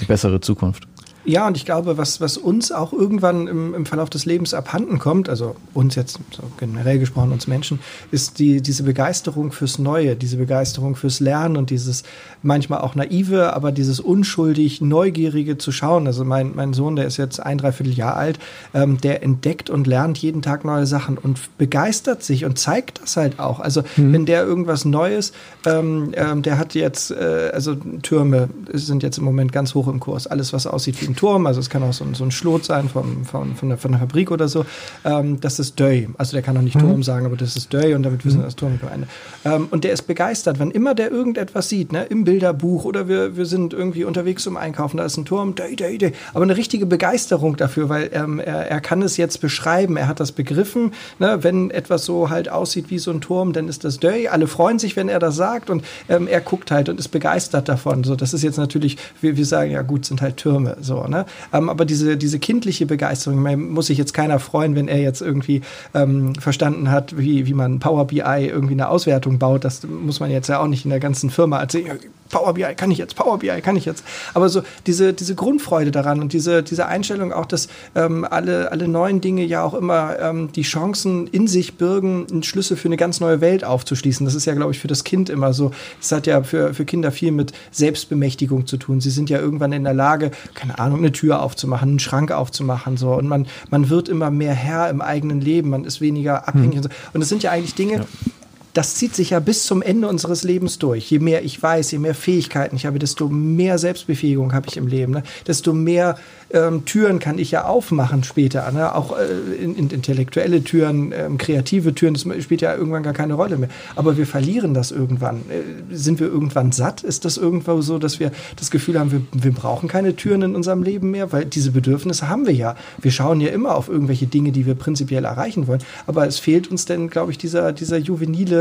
[0.00, 0.88] die bessere Zukunft.
[1.24, 4.98] Ja, und ich glaube, was, was uns auch irgendwann im, im Verlauf des Lebens abhanden
[4.98, 7.78] kommt, also uns jetzt so generell gesprochen, uns Menschen,
[8.10, 12.04] ist die, diese Begeisterung fürs Neue, diese Begeisterung fürs Lernen und dieses
[12.42, 16.06] manchmal auch naive, aber dieses unschuldig Neugierige zu schauen.
[16.06, 18.38] Also mein, mein Sohn, der ist jetzt ein, dreiviertel Jahr alt,
[18.72, 23.18] ähm, der entdeckt und lernt jeden Tag neue Sachen und begeistert sich und zeigt das
[23.18, 23.60] halt auch.
[23.60, 24.14] Also mhm.
[24.14, 25.32] wenn der irgendwas Neues,
[25.66, 30.00] ähm, ähm, der hat jetzt, äh, also Türme sind jetzt im Moment ganz hoch im
[30.00, 32.30] Kurs, alles was aussieht wie ein Turm, also es kann auch so, ein, so ein
[32.30, 34.64] Schlot sein vom, vom, von, der, von der Fabrik oder so,
[35.04, 36.08] ähm, das ist Döy.
[36.18, 36.80] Also der kann auch nicht mhm.
[36.80, 38.46] Turm sagen, aber das ist Döy und damit wissen wir mhm.
[38.46, 39.06] das Turm gemeint.
[39.44, 43.36] Ähm, und der ist begeistert, wann immer der irgendetwas sieht, ne, im Bilderbuch oder wir,
[43.36, 46.12] wir sind irgendwie unterwegs zum Einkaufen, da ist ein Turm, Döy, Döy, Döy.
[46.32, 50.20] Aber eine richtige Begeisterung dafür, weil ähm, er, er kann es jetzt beschreiben, er hat
[50.20, 50.92] das begriffen.
[51.18, 54.28] Ne, wenn etwas so halt aussieht wie so ein Turm, dann ist das Döy.
[54.28, 57.68] Alle freuen sich, wenn er das sagt und ähm, er guckt halt und ist begeistert
[57.68, 58.04] davon.
[58.04, 60.76] So, das ist jetzt natürlich, wir, wir sagen ja gut, sind halt Türme.
[60.80, 61.26] So, ne?
[61.52, 65.62] Ähm, aber diese, diese kindliche Begeisterung, muss sich jetzt keiner freuen, wenn er jetzt irgendwie
[65.94, 69.64] ähm, verstanden hat, wie, wie man Power BI irgendwie eine Auswertung baut.
[69.64, 71.98] Das muss man jetzt ja auch nicht in der ganzen Firma erzählen.
[72.30, 74.04] Power BI kann ich jetzt, Power BI kann ich jetzt.
[74.34, 78.88] Aber so diese, diese Grundfreude daran und diese, diese Einstellung auch, dass ähm, alle, alle
[78.88, 82.96] neuen Dinge ja auch immer ähm, die Chancen in sich birgen, einen Schlüssel für eine
[82.96, 84.24] ganz neue Welt aufzuschließen.
[84.24, 85.72] Das ist ja, glaube ich, für das Kind immer so.
[86.00, 89.00] Es hat ja für, für Kinder viel mit Selbstbemächtigung zu tun.
[89.00, 92.96] Sie sind ja irgendwann in der Lage, keine Ahnung, eine Tür aufzumachen, einen Schrank aufzumachen.
[92.96, 93.12] So.
[93.14, 96.76] Und man, man wird immer mehr Herr im eigenen Leben, man ist weniger abhängig.
[96.76, 96.76] Hm.
[96.78, 96.90] Und, so.
[97.12, 98.29] und das sind ja eigentlich Dinge, ja
[98.72, 101.10] das zieht sich ja bis zum Ende unseres Lebens durch.
[101.10, 104.86] Je mehr ich weiß, je mehr Fähigkeiten ich habe, desto mehr Selbstbefähigung habe ich im
[104.86, 105.12] Leben.
[105.12, 105.22] Ne?
[105.46, 106.16] Desto mehr
[106.52, 108.70] ähm, Türen kann ich ja aufmachen später.
[108.70, 108.94] Ne?
[108.94, 113.34] Auch äh, in, in intellektuelle Türen, ähm, kreative Türen, das spielt ja irgendwann gar keine
[113.34, 113.68] Rolle mehr.
[113.96, 115.38] Aber wir verlieren das irgendwann.
[115.50, 117.02] Äh, sind wir irgendwann satt?
[117.02, 120.54] Ist das irgendwo so, dass wir das Gefühl haben, wir, wir brauchen keine Türen in
[120.54, 121.32] unserem Leben mehr?
[121.32, 122.76] Weil diese Bedürfnisse haben wir ja.
[123.00, 125.82] Wir schauen ja immer auf irgendwelche Dinge, die wir prinzipiell erreichen wollen.
[126.06, 128.59] Aber es fehlt uns denn, glaube ich, dieser, dieser juvenile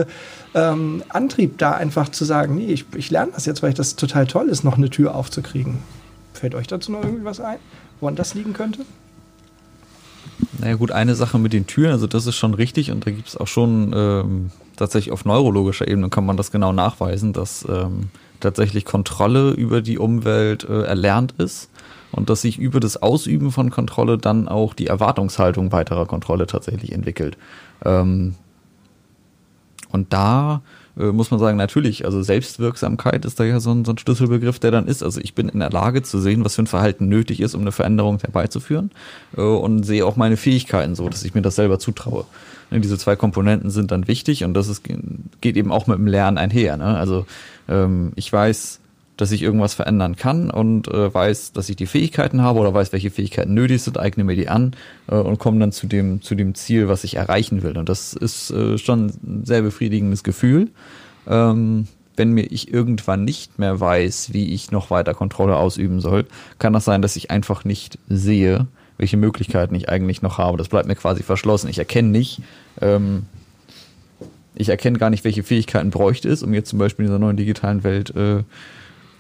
[0.54, 3.96] ähm, Antrieb da einfach zu sagen, nee, ich, ich lerne das jetzt, weil ich das
[3.96, 5.80] total toll ist, noch eine Tür aufzukriegen.
[6.34, 7.58] Fällt euch dazu noch irgendwie was ein,
[8.00, 8.86] woran das liegen könnte?
[10.60, 13.28] Naja gut, eine Sache mit den Türen, also das ist schon richtig und da gibt
[13.28, 18.10] es auch schon ähm, tatsächlich auf neurologischer Ebene kann man das genau nachweisen, dass ähm,
[18.40, 21.70] tatsächlich Kontrolle über die Umwelt äh, erlernt ist
[22.12, 26.92] und dass sich über das Ausüben von Kontrolle dann auch die Erwartungshaltung weiterer Kontrolle tatsächlich
[26.92, 27.38] entwickelt.
[27.84, 28.36] Ähm,
[29.92, 30.62] und da
[30.98, 34.60] äh, muss man sagen, natürlich, also Selbstwirksamkeit ist da ja so ein, so ein Schlüsselbegriff,
[34.60, 35.02] der dann ist.
[35.02, 37.62] Also ich bin in der Lage zu sehen, was für ein Verhalten nötig ist, um
[37.62, 38.92] eine Veränderung herbeizuführen
[39.38, 42.26] äh, und sehe auch meine Fähigkeiten so, dass ich mir das selber zutraue.
[42.70, 44.84] Ne, diese zwei Komponenten sind dann wichtig und das ist,
[45.42, 46.78] geht eben auch mit dem Lernen einher.
[46.78, 46.98] Ne?
[46.98, 47.26] Also
[47.68, 48.80] ähm, ich weiß,
[49.20, 52.94] dass ich irgendwas verändern kann und äh, weiß, dass ich die Fähigkeiten habe oder weiß,
[52.94, 54.72] welche Fähigkeiten nötig sind, eigne mir die an
[55.08, 57.78] äh, und komme dann zu dem, zu dem Ziel, was ich erreichen will.
[57.78, 60.70] Und das ist äh, schon ein sehr befriedigendes Gefühl.
[61.28, 66.26] Ähm, wenn mir ich irgendwann nicht mehr weiß, wie ich noch weiter Kontrolle ausüben soll,
[66.58, 70.58] kann das sein, dass ich einfach nicht sehe, welche Möglichkeiten ich eigentlich noch habe.
[70.58, 71.70] Das bleibt mir quasi verschlossen.
[71.70, 72.42] Ich erkenne nicht,
[72.80, 73.26] ähm,
[74.56, 77.38] ich erkenne gar nicht, welche Fähigkeiten bräuchte es, um jetzt zum Beispiel in dieser neuen
[77.38, 78.44] digitalen Welt äh,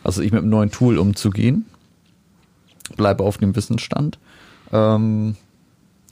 [0.03, 1.65] also ich mit einem neuen Tool umzugehen.
[2.95, 4.17] Bleibe auf dem Wissensstand.
[4.71, 5.35] Ähm,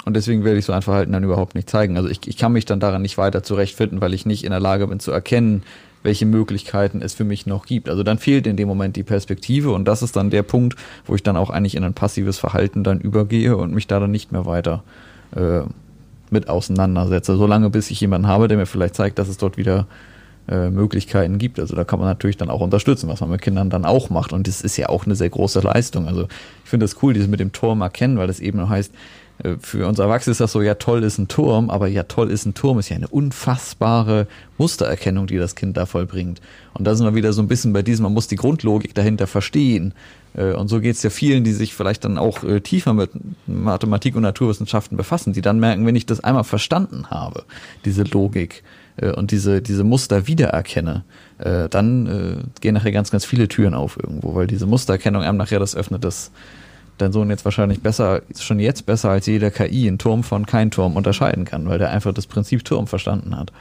[0.06, 1.98] und deswegen werde ich so ein Verhalten dann überhaupt nicht zeigen.
[1.98, 4.60] Also ich, ich kann mich dann daran nicht weiter zurechtfinden, weil ich nicht in der
[4.60, 5.64] Lage bin zu erkennen,
[6.04, 7.90] welche Möglichkeiten es für mich noch gibt.
[7.90, 11.16] Also dann fehlt in dem Moment die Perspektive und das ist dann der Punkt, wo
[11.16, 14.32] ich dann auch eigentlich in ein passives Verhalten dann übergehe und mich da dann nicht
[14.32, 14.84] mehr weiter
[15.36, 15.62] äh,
[16.30, 17.36] mit auseinandersetze.
[17.36, 19.88] Solange bis ich jemanden habe, der mir vielleicht zeigt, dass es dort wieder
[20.50, 21.60] äh, Möglichkeiten gibt.
[21.60, 24.32] Also da kann man natürlich dann auch unterstützen, was man mit Kindern dann auch macht.
[24.32, 26.08] Und das ist ja auch eine sehr große Leistung.
[26.08, 26.28] Also
[26.64, 28.94] ich finde das cool, dieses mit dem Turm erkennen, weil das eben heißt,
[29.44, 32.32] äh, für uns Erwachsene ist das so, ja toll ist ein Turm, aber ja toll
[32.32, 36.42] ist ein Turm ist ja eine unfassbare Mustererkennung, die das Kind da vollbringt.
[36.74, 39.28] Und da sind wir wieder so ein bisschen bei diesem, man muss die Grundlogik dahinter
[39.28, 39.94] verstehen.
[40.34, 43.12] Äh, und so geht es ja vielen, die sich vielleicht dann auch tiefer mit
[43.48, 47.44] Mathematik und Naturwissenschaften befassen, die dann merken, wenn ich das einmal verstanden habe,
[47.86, 48.64] diese Logik,
[48.98, 51.04] äh, und diese, diese Muster wiedererkenne,
[51.40, 55.38] äh, dann äh, gehen nachher ganz, ganz viele Türen auf irgendwo, weil diese Mustererkennung einem
[55.38, 56.32] nachher das öffnet, dass
[56.98, 60.72] dein Sohn jetzt wahrscheinlich besser, schon jetzt besser als jeder KI einen Turm von kein
[60.72, 63.52] Turm unterscheiden kann, weil der einfach das Prinzip Turm verstanden hat.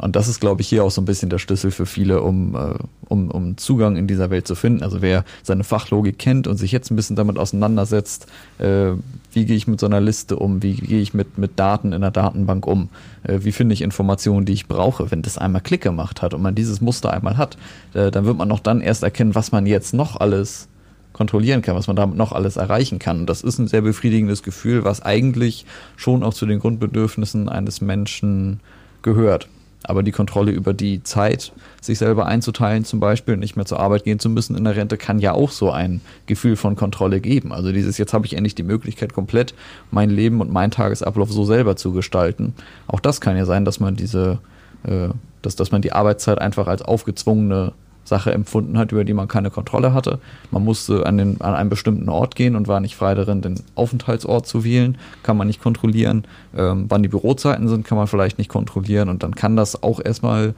[0.00, 2.54] Und das ist, glaube ich, hier auch so ein bisschen der Schlüssel für viele, um,
[2.54, 2.74] äh,
[3.08, 4.82] um, um Zugang in dieser Welt zu finden.
[4.82, 8.26] Also wer seine Fachlogik kennt und sich jetzt ein bisschen damit auseinandersetzt,
[8.58, 8.92] äh,
[9.32, 12.00] wie gehe ich mit so einer Liste um, wie gehe ich mit, mit Daten in
[12.00, 12.88] der Datenbank um,
[13.24, 15.10] äh, wie finde ich Informationen, die ich brauche.
[15.10, 17.58] Wenn das einmal Klick gemacht hat und man dieses Muster einmal hat,
[17.92, 20.68] äh, dann wird man noch dann erst erkennen, was man jetzt noch alles
[21.12, 23.20] kontrollieren kann, was man damit noch alles erreichen kann.
[23.20, 27.82] Und das ist ein sehr befriedigendes Gefühl, was eigentlich schon auch zu den Grundbedürfnissen eines
[27.82, 28.60] Menschen
[29.02, 29.48] gehört.
[29.82, 34.04] Aber die Kontrolle über die Zeit, sich selber einzuteilen, zum Beispiel nicht mehr zur Arbeit
[34.04, 37.52] gehen zu müssen in der Rente, kann ja auch so ein Gefühl von Kontrolle geben.
[37.52, 39.54] Also dieses, jetzt habe ich endlich die Möglichkeit, komplett
[39.90, 42.54] mein Leben und meinen Tagesablauf so selber zu gestalten.
[42.86, 44.38] Auch das kann ja sein, dass man diese,
[44.84, 45.08] äh,
[45.42, 47.72] dass, dass man die Arbeitszeit einfach als aufgezwungene
[48.10, 50.18] Sache empfunden hat, über die man keine Kontrolle hatte.
[50.50, 53.54] Man musste an, den, an einen bestimmten Ort gehen und war nicht frei darin, den
[53.74, 54.98] Aufenthaltsort zu wählen.
[55.22, 56.24] Kann man nicht kontrollieren.
[56.54, 59.08] Ähm, wann die Bürozeiten sind, kann man vielleicht nicht kontrollieren.
[59.08, 60.48] Und dann kann das auch erstmal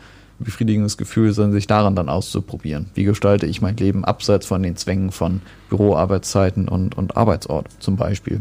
[0.41, 2.87] ein befriedigendes Gefühl sein, sich daran dann auszuprobieren.
[2.95, 7.97] Wie gestalte ich mein Leben abseits von den Zwängen von Büroarbeitszeiten und, und Arbeitsort zum
[7.97, 8.41] Beispiel?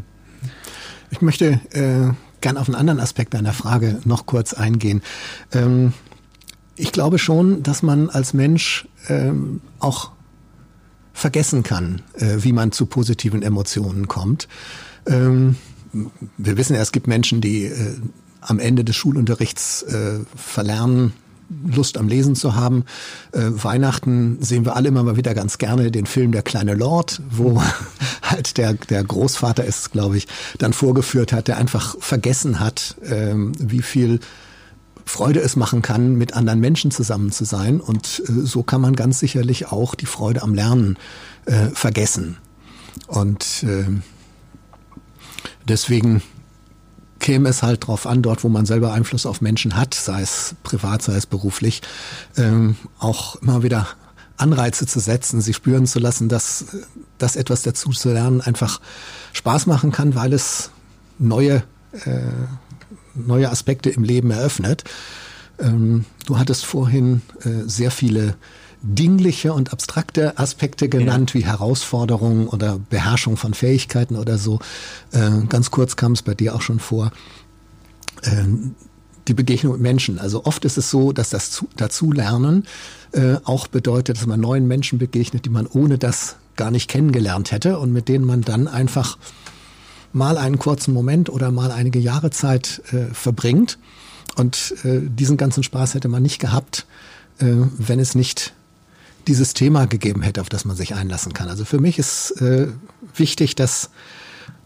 [1.12, 5.01] Ich möchte äh, gern auf einen anderen Aspekt deiner Frage noch kurz eingehen.
[5.51, 5.93] Ähm,
[6.76, 10.12] ich glaube schon, dass man als Mensch ähm, auch
[11.14, 14.47] vergessen kann, äh, wie man zu positiven Emotionen kommt.
[15.06, 15.56] Ähm,
[16.38, 17.95] wir wissen ja, es gibt Menschen, die äh,
[18.41, 21.14] am Ende des Schulunterrichts äh, verlernen,
[21.68, 22.86] Lust am Lesen zu haben.
[23.34, 27.22] Äh, Weihnachten sehen wir alle immer mal wieder ganz gerne den Film Der kleine Lord,
[27.30, 27.62] wo
[28.22, 30.28] halt der, der Großvater ist, glaube ich,
[30.60, 34.22] dann vorgeführt hat, der einfach vergessen hat, ähm, wie viel
[35.12, 37.82] Freude es machen kann, mit anderen Menschen zusammen zu sein.
[37.82, 40.97] Und äh, so kann man ganz sicherlich auch die Freude am Lernen
[41.45, 42.38] äh, vergessen.
[43.07, 43.86] Und äh,
[45.68, 46.24] deswegen
[47.20, 50.55] käme es halt darauf an, dort, wo man selber Einfluss auf Menschen hat, sei es
[50.64, 51.82] privat, sei es beruflich,
[52.38, 53.88] ähm, auch immer wieder
[54.38, 56.66] Anreize zu setzen, sie spüren zu lassen, dass
[57.18, 58.80] das etwas dazu zu lernen einfach
[59.34, 60.72] Spaß machen kann, weil es
[61.20, 61.64] neue
[62.05, 62.22] äh,
[63.16, 64.84] neue Aspekte im Leben eröffnet.
[65.59, 68.36] Ähm, du hattest vorhin äh, sehr viele
[68.82, 71.39] dingliche und abstrakte Aspekte genannt, ja.
[71.39, 74.59] wie Herausforderungen oder Beherrschung von Fähigkeiten oder so.
[75.12, 77.12] Äh, ganz kurz kam es bei dir auch schon vor.
[78.24, 78.45] Äh,
[79.28, 80.18] die Begegnung mit Menschen.
[80.18, 82.66] Also oft ist es so, dass das Dazulernen
[83.12, 87.51] äh, auch bedeutet, dass man neuen Menschen begegnet, die man ohne das gar nicht kennengelernt
[87.51, 89.18] hätte und mit denen man dann einfach
[90.14, 93.78] mal einen kurzen Moment oder mal einige Jahre Zeit äh, verbringt.
[94.36, 96.86] Und äh, diesen ganzen Spaß hätte man nicht gehabt,
[97.39, 98.53] äh, wenn es nicht
[99.28, 101.49] dieses Thema gegeben hätte, auf das man sich einlassen kann.
[101.49, 102.68] Also für mich ist äh,
[103.16, 103.89] wichtig, dass,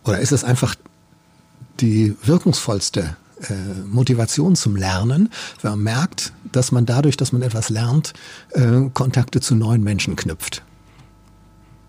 [0.03, 0.75] oder ist es einfach
[1.79, 3.53] die wirkungsvollste äh,
[3.85, 5.29] Motivation zum Lernen,
[5.61, 8.13] wenn man merkt, dass man dadurch, dass man etwas lernt,
[8.51, 10.63] äh, Kontakte zu neuen Menschen knüpft.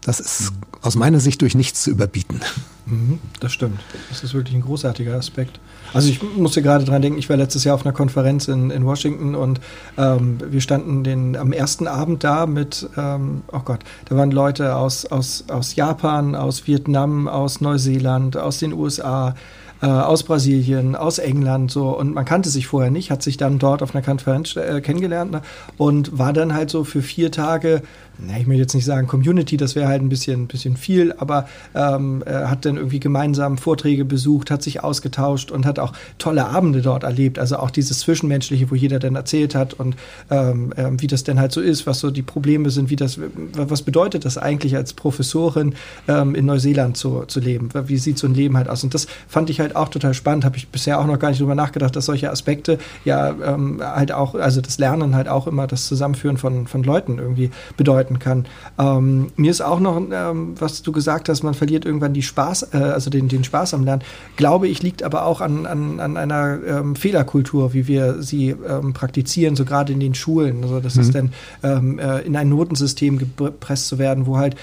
[0.07, 0.53] Das ist
[0.83, 2.41] aus meiner Sicht durch nichts zu überbieten.
[2.87, 3.81] Mhm, das stimmt.
[4.09, 5.59] Das ist wirklich ein großartiger Aspekt.
[5.93, 8.85] Also ich musste gerade dran denken, ich war letztes Jahr auf einer Konferenz in, in
[8.85, 9.61] Washington und
[9.99, 14.77] ähm, wir standen den, am ersten Abend da mit, ähm, oh Gott, da waren Leute
[14.77, 19.35] aus, aus, aus Japan, aus Vietnam, aus Neuseeland, aus den USA,
[19.83, 23.59] äh, aus Brasilien, aus England so und man kannte sich vorher nicht, hat sich dann
[23.59, 25.43] dort auf einer Konferenz äh, kennengelernt ne,
[25.77, 27.83] und war dann halt so für vier Tage
[28.19, 31.49] na, ich möchte jetzt nicht sagen Community, das wäre halt ein bisschen, bisschen viel, aber
[31.75, 36.47] ähm, er hat dann irgendwie gemeinsam Vorträge besucht, hat sich ausgetauscht und hat auch tolle
[36.47, 37.39] Abende dort erlebt.
[37.39, 39.97] Also auch dieses Zwischenmenschliche, wo jeder dann erzählt hat und
[40.31, 43.19] ähm, äh, wie das denn halt so ist, was so die Probleme sind, wie das,
[43.53, 45.75] was bedeutet das eigentlich als Professorin
[46.09, 47.69] ähm, in Neuseeland zu, zu leben?
[47.87, 48.83] Wie sieht so ein Leben halt aus?
[48.83, 51.41] Und das fand ich halt auch total spannend, habe ich bisher auch noch gar nicht
[51.41, 55.67] drüber nachgedacht, dass solche Aspekte ja ähm, halt auch, also das Lernen halt auch immer
[55.67, 58.47] das Zusammenführen von, von Leuten irgendwie bedeuten kann.
[58.79, 62.75] Ähm, mir ist auch noch, ähm, was du gesagt hast, man verliert irgendwann die Spaß,
[62.75, 64.03] äh, also den, den Spaß am Lernen.
[64.37, 68.93] Glaube ich, liegt aber auch an, an, an einer ähm, Fehlerkultur, wie wir sie ähm,
[68.93, 70.63] praktizieren, so gerade in den Schulen.
[70.63, 71.01] Also das mhm.
[71.01, 74.57] ist dann ähm, äh, in ein Notensystem gepresst zu werden, wo halt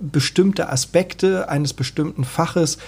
[0.00, 2.78] bestimmte Aspekte eines bestimmten Faches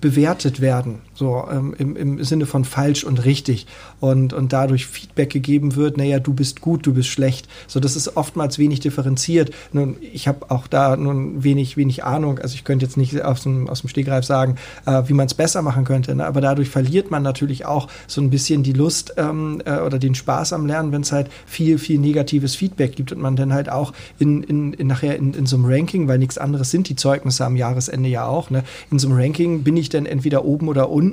[0.00, 3.66] bewertet werden, so im, im Sinne von falsch und richtig
[4.00, 7.48] und, und dadurch Feedback gegeben wird, naja, du bist gut, du bist schlecht.
[7.66, 9.50] So, das ist oftmals wenig differenziert.
[9.72, 12.38] Nun, ich habe auch da nun wenig, wenig Ahnung.
[12.40, 14.56] Also ich könnte jetzt nicht aus dem, aus dem Stegreif sagen,
[14.86, 16.14] äh, wie man es besser machen könnte.
[16.14, 16.26] Ne?
[16.26, 20.14] Aber dadurch verliert man natürlich auch so ein bisschen die Lust ähm, äh, oder den
[20.14, 23.70] Spaß am Lernen, wenn es halt viel, viel negatives Feedback gibt und man dann halt
[23.70, 26.96] auch in, in, in nachher in, in so einem Ranking, weil nichts anderes sind die
[26.96, 28.64] Zeugnisse am Jahresende ja auch, ne?
[28.90, 31.03] in so einem Ranking bin ich dann entweder oben oder unten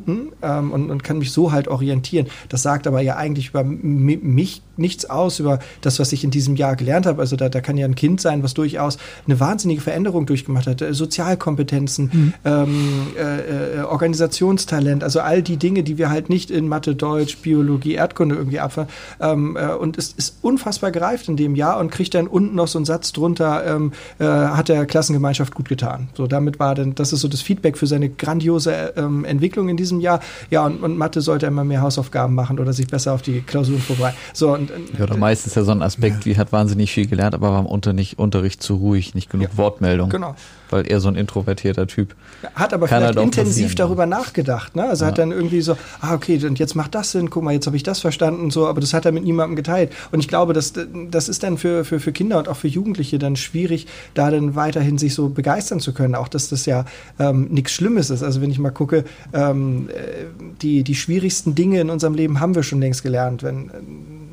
[0.42, 2.28] ähm, und, und kann mich so halt orientieren.
[2.50, 6.56] Das sagt aber ja eigentlich über mich nichts aus über das, was ich in diesem
[6.56, 7.22] Jahr gelernt habe.
[7.22, 10.82] Also da, da kann ja ein Kind sein, was durchaus eine wahnsinnige Veränderung durchgemacht hat.
[10.82, 12.34] Äh, Sozialkompetenzen, mhm.
[12.46, 17.38] ähm, äh, äh, Organisationstalent, also all die Dinge, die wir halt nicht in Mathe, Deutsch,
[17.38, 18.90] Biologie, Erdkunde irgendwie abfahren.
[19.20, 22.68] Ähm, äh, und es ist unfassbar gereift in dem Jahr und kriegt dann unten noch
[22.68, 26.10] so einen Satz drunter, ähm, äh, hat der Klassengemeinschaft gut getan.
[26.16, 29.78] So, damit war dann, das ist so das Feedback für seine grandiose ähm, Entwicklung in
[29.78, 30.20] diesem Jahr.
[30.50, 33.82] Ja, und, und Mathe sollte immer mehr Hausaufgaben machen oder sich besser auf die Klausuren
[33.82, 34.18] vorbereiten.
[34.34, 36.26] So, und, ja, oder meistens ja so ein Aspekt, ja.
[36.26, 39.58] wie hat wahnsinnig viel gelernt, aber war im Unterricht, Unterricht zu ruhig, nicht genug ja.
[39.58, 40.10] Wortmeldung.
[40.10, 40.36] Genau
[40.72, 42.16] weil er so ein introvertierter Typ.
[42.56, 44.76] Hat aber vielleicht halt intensiv darüber nachgedacht.
[44.76, 44.88] Ne?
[44.88, 45.12] Also ja.
[45.12, 47.76] hat dann irgendwie so, ah, okay, und jetzt macht das Sinn, guck mal, jetzt habe
[47.76, 49.92] ich das verstanden, so, aber das hat er mit niemandem geteilt.
[50.12, 50.74] Und ich glaube, das,
[51.10, 54.56] das ist dann für, für, für Kinder und auch für Jugendliche dann schwierig, da dann
[54.56, 56.16] weiterhin sich so begeistern zu können.
[56.16, 56.86] Auch, dass das ja
[57.20, 58.24] ähm, nichts Schlimmes ist.
[58.24, 59.04] Also wenn ich mal gucke,
[59.34, 60.26] ähm, äh,
[60.62, 63.44] die, die schwierigsten Dinge in unserem Leben haben wir schon längst gelernt.
[63.44, 63.72] Wenn äh,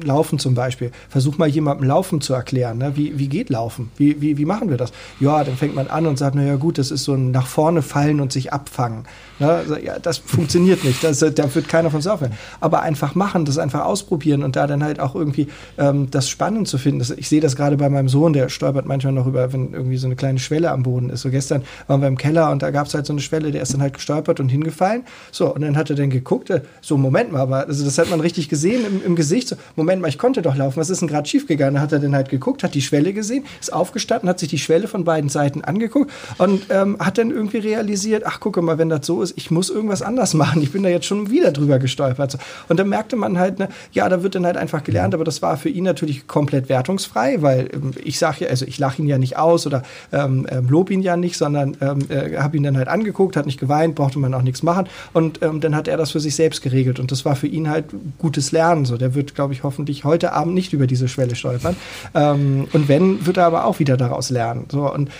[0.03, 0.90] Laufen zum Beispiel.
[1.09, 2.78] Versuch mal jemandem Laufen zu erklären.
[2.78, 2.92] Ne?
[2.96, 3.90] Wie, wie geht Laufen?
[3.96, 4.92] Wie, wie, wie machen wir das?
[5.20, 7.82] Ja, dann fängt man an und sagt, naja gut, das ist so ein nach vorne
[7.82, 9.05] fallen und sich abfangen.
[9.39, 9.64] Ne?
[9.84, 11.03] Ja, das funktioniert nicht.
[11.03, 12.32] Das, da wird keiner von saufen.
[12.61, 16.68] Aber einfach machen, das einfach ausprobieren und da dann halt auch irgendwie ähm, das spannend
[16.68, 16.99] zu finden.
[16.99, 19.97] Das, ich sehe das gerade bei meinem Sohn, der stolpert manchmal noch über, wenn irgendwie
[19.97, 21.22] so eine kleine Schwelle am Boden ist.
[21.22, 23.62] So gestern waren wir im Keller und da gab es halt so eine Schwelle, der
[23.62, 25.05] ist dann halt gestolpert und hingefallen.
[25.30, 28.11] So, und dann hat er dann geguckt, äh, so, Moment mal, aber also das hat
[28.11, 29.49] man richtig gesehen im, im Gesicht.
[29.49, 31.74] So, Moment mal, ich konnte doch laufen, was ist denn gerade schiefgegangen?
[31.74, 34.59] Da hat er dann halt geguckt, hat die Schwelle gesehen, ist aufgestanden, hat sich die
[34.59, 38.89] Schwelle von beiden Seiten angeguckt und ähm, hat dann irgendwie realisiert, ach gucke mal, wenn
[38.89, 40.62] das so ist, ich muss irgendwas anders machen.
[40.62, 42.39] Ich bin da jetzt schon wieder drüber gestolpert.
[42.68, 45.43] Und dann merkte man halt, ne, ja, da wird dann halt einfach gelernt, aber das
[45.43, 49.09] war für ihn natürlich komplett wertungsfrei, weil ähm, ich sage ja, also ich lache ihn
[49.09, 52.62] ja nicht aus oder ähm, ähm, lob ihn ja nicht, sondern ähm, äh, habe ihn
[52.62, 55.89] dann halt angeguckt, hat nicht geweint, brauchte man auch nichts machen und ähm, dann hat
[55.89, 57.87] er das für sich selbst geregelt und das war für ihn halt
[58.18, 58.85] gutes Lernen.
[58.85, 61.76] So, der wird, glaube ich, hoffentlich heute Abend nicht über diese Schwelle stolpern.
[62.14, 64.66] Und wenn, wird er aber auch wieder daraus lernen.
[64.70, 65.11] So, und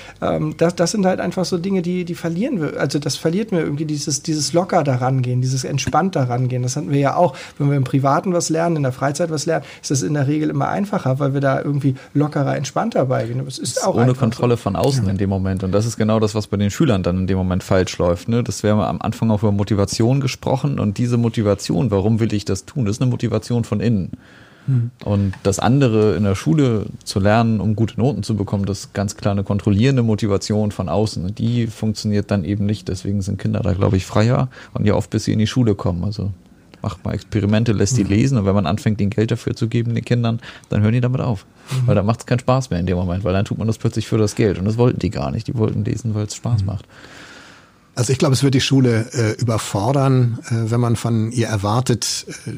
[0.57, 2.81] das, das sind halt einfach so Dinge, die, die verlieren wir.
[2.81, 6.63] Also das verliert mir irgendwie dieses, dieses locker daran gehen, dieses entspannt daran gehen.
[6.63, 9.47] Das hatten wir ja auch, wenn wir im Privaten was lernen, in der Freizeit was
[9.47, 13.45] lernen, ist das in der Regel immer einfacher, weil wir da irgendwie lockerer, entspannter beigehen.
[13.47, 14.63] Es ist auch ohne Kontrolle so.
[14.63, 15.11] von außen ja.
[15.11, 15.65] in dem Moment.
[15.65, 18.29] Und das ist genau das, was bei den Schülern dann in dem Moment falsch läuft.
[18.29, 18.43] Ne?
[18.43, 22.65] Das wäre am Anfang auch über Motivation gesprochen und diese Motivation, warum will ich das
[22.65, 22.87] tun?
[22.87, 24.13] Ist eine Motivation von innen.
[24.69, 24.91] Mhm.
[25.05, 28.95] Und das andere in der Schule zu lernen, um gute Noten zu bekommen, das ist
[28.95, 31.25] ganz klar eine kontrollierende Motivation von außen.
[31.25, 32.89] Und die funktioniert dann eben nicht.
[32.89, 35.75] Deswegen sind Kinder da, glaube ich, freier und ja oft bis sie in die Schule
[35.75, 36.05] kommen.
[36.05, 36.31] Also
[36.83, 38.11] macht mal Experimente, lässt die mhm.
[38.11, 41.01] lesen und wenn man anfängt, ihnen Geld dafür zu geben, den Kindern, dann hören die
[41.01, 41.45] damit auf.
[41.71, 41.87] Mhm.
[41.87, 43.79] Weil dann macht es keinen Spaß mehr in dem Moment, weil dann tut man das
[43.79, 44.59] plötzlich für das Geld.
[44.59, 45.49] Und das wollten die gar nicht.
[45.49, 46.67] Die wollten lesen, weil es Spaß mhm.
[46.67, 46.85] macht.
[47.99, 52.27] Also ich glaube, es wird die Schule äh, überfordern, äh, wenn man von ihr erwartet,
[52.47, 52.53] äh,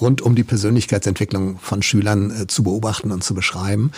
[0.00, 3.92] rund um die Persönlichkeitsentwicklung von Schülern äh, zu beobachten und zu beschreiben.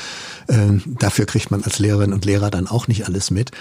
[0.48, 3.52] Äh, dafür kriegt man als Lehrerin und Lehrer dann auch nicht alles mit.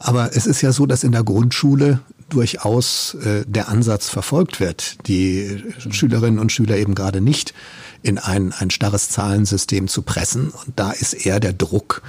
[0.00, 2.00] Aber es ist ja so, dass in der Grundschule
[2.30, 7.54] durchaus äh, der Ansatz verfolgt wird, die Schülerinnen und Schüler eben gerade nicht
[8.02, 10.48] in ein, ein starres Zahlensystem zu pressen.
[10.48, 12.02] Und da ist eher der Druck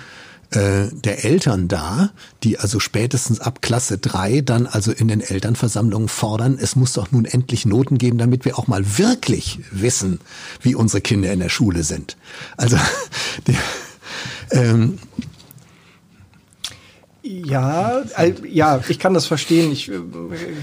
[0.52, 2.12] äh, der Eltern da,
[2.43, 7.12] die also spätestens ab Klasse drei dann also in den Elternversammlungen fordern, es muss doch
[7.12, 10.20] nun endlich Noten geben, damit wir auch mal wirklich wissen,
[10.62, 12.16] wie unsere Kinder in der Schule sind.
[12.56, 12.78] Also
[13.48, 13.58] die,
[14.52, 15.00] ähm,
[17.28, 19.71] ja, äh, ja, ich kann das verstehen.
[19.71, 19.99] Ich, äh,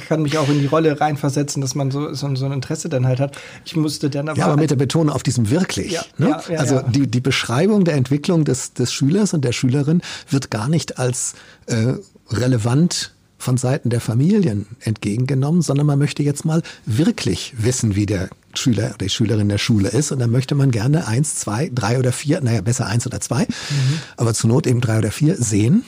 [0.08, 3.06] kann mich auch in die Rolle reinversetzen, dass man so, so, so, ein Interesse dann
[3.06, 3.36] halt hat.
[3.64, 4.38] Ich musste dann aber.
[4.38, 5.92] Ja, aber mit der Betonung auf diesem wirklich.
[5.92, 6.28] Ja, ne?
[6.30, 10.50] ja, ja, also Die, die Beschreibung der Entwicklung des, des Schülers und der Schülerin wird
[10.50, 11.34] gar nicht als
[11.66, 11.94] äh,
[12.30, 18.30] relevant von Seiten der Familien entgegengenommen, sondern man möchte jetzt mal wirklich wissen, wie der
[18.54, 20.12] Schüler oder die Schülerin der Schule ist.
[20.12, 23.42] Und dann möchte man gerne eins, zwei, drei oder vier, naja, besser eins oder zwei,
[23.42, 23.98] mhm.
[24.16, 25.84] aber zur Not eben drei oder vier sehen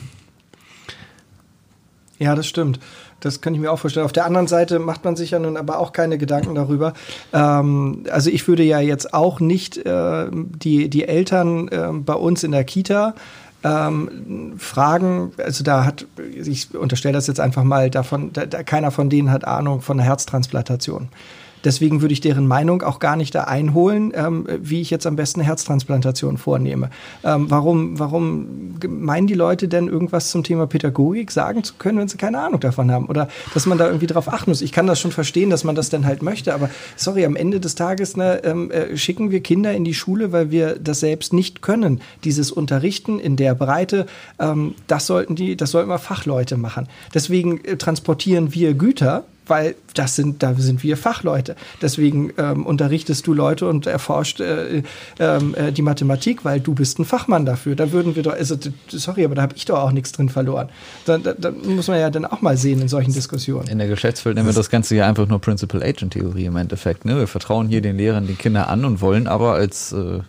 [2.18, 2.80] ja, das stimmt.
[3.20, 4.04] Das kann ich mir auch vorstellen.
[4.04, 6.92] Auf der anderen Seite macht man sich ja nun aber auch keine Gedanken darüber.
[7.32, 12.44] Ähm, also ich würde ja jetzt auch nicht äh, die, die Eltern äh, bei uns
[12.44, 13.14] in der Kita
[13.64, 18.90] ähm, fragen, also da hat, ich unterstelle das jetzt einfach mal davon, da, da, keiner
[18.90, 21.08] von denen hat Ahnung von einer Herztransplantation.
[21.66, 25.16] Deswegen würde ich deren Meinung auch gar nicht da einholen, ähm, wie ich jetzt am
[25.16, 26.90] besten eine Herztransplantation vornehme.
[27.24, 32.06] Ähm, warum, warum meinen die Leute denn irgendwas zum Thema Pädagogik sagen zu können, wenn
[32.06, 33.06] sie keine Ahnung davon haben?
[33.06, 34.62] Oder dass man da irgendwie drauf achten muss?
[34.62, 37.58] Ich kann das schon verstehen, dass man das dann halt möchte, aber sorry, am Ende
[37.58, 41.32] des Tages ne, ähm, äh, schicken wir Kinder in die Schule, weil wir das selbst
[41.32, 42.00] nicht können.
[42.22, 44.06] Dieses Unterrichten in der Breite,
[44.38, 46.86] ähm, das sollten die, das sollten wir Fachleute machen.
[47.12, 51.56] Deswegen äh, transportieren wir Güter weil das sind, da sind wir Fachleute.
[51.80, 54.82] Deswegen ähm, unterrichtest du Leute und erforscht äh,
[55.18, 57.76] ähm, äh, die Mathematik, weil du bist ein Fachmann dafür.
[57.76, 58.56] Da würden wir doch, also
[58.88, 60.68] sorry, aber da habe ich doch auch nichts drin verloren.
[61.04, 63.68] Da, da, da, muss man ja dann auch mal sehen in solchen Diskussionen.
[63.68, 67.04] In der Geschäftswelt nennen wir das Ganze ja einfach nur Principal Agent Theorie im Endeffekt.
[67.04, 67.16] Ne?
[67.16, 70.20] Wir vertrauen hier den Lehrern, den Kindern an und wollen aber als äh,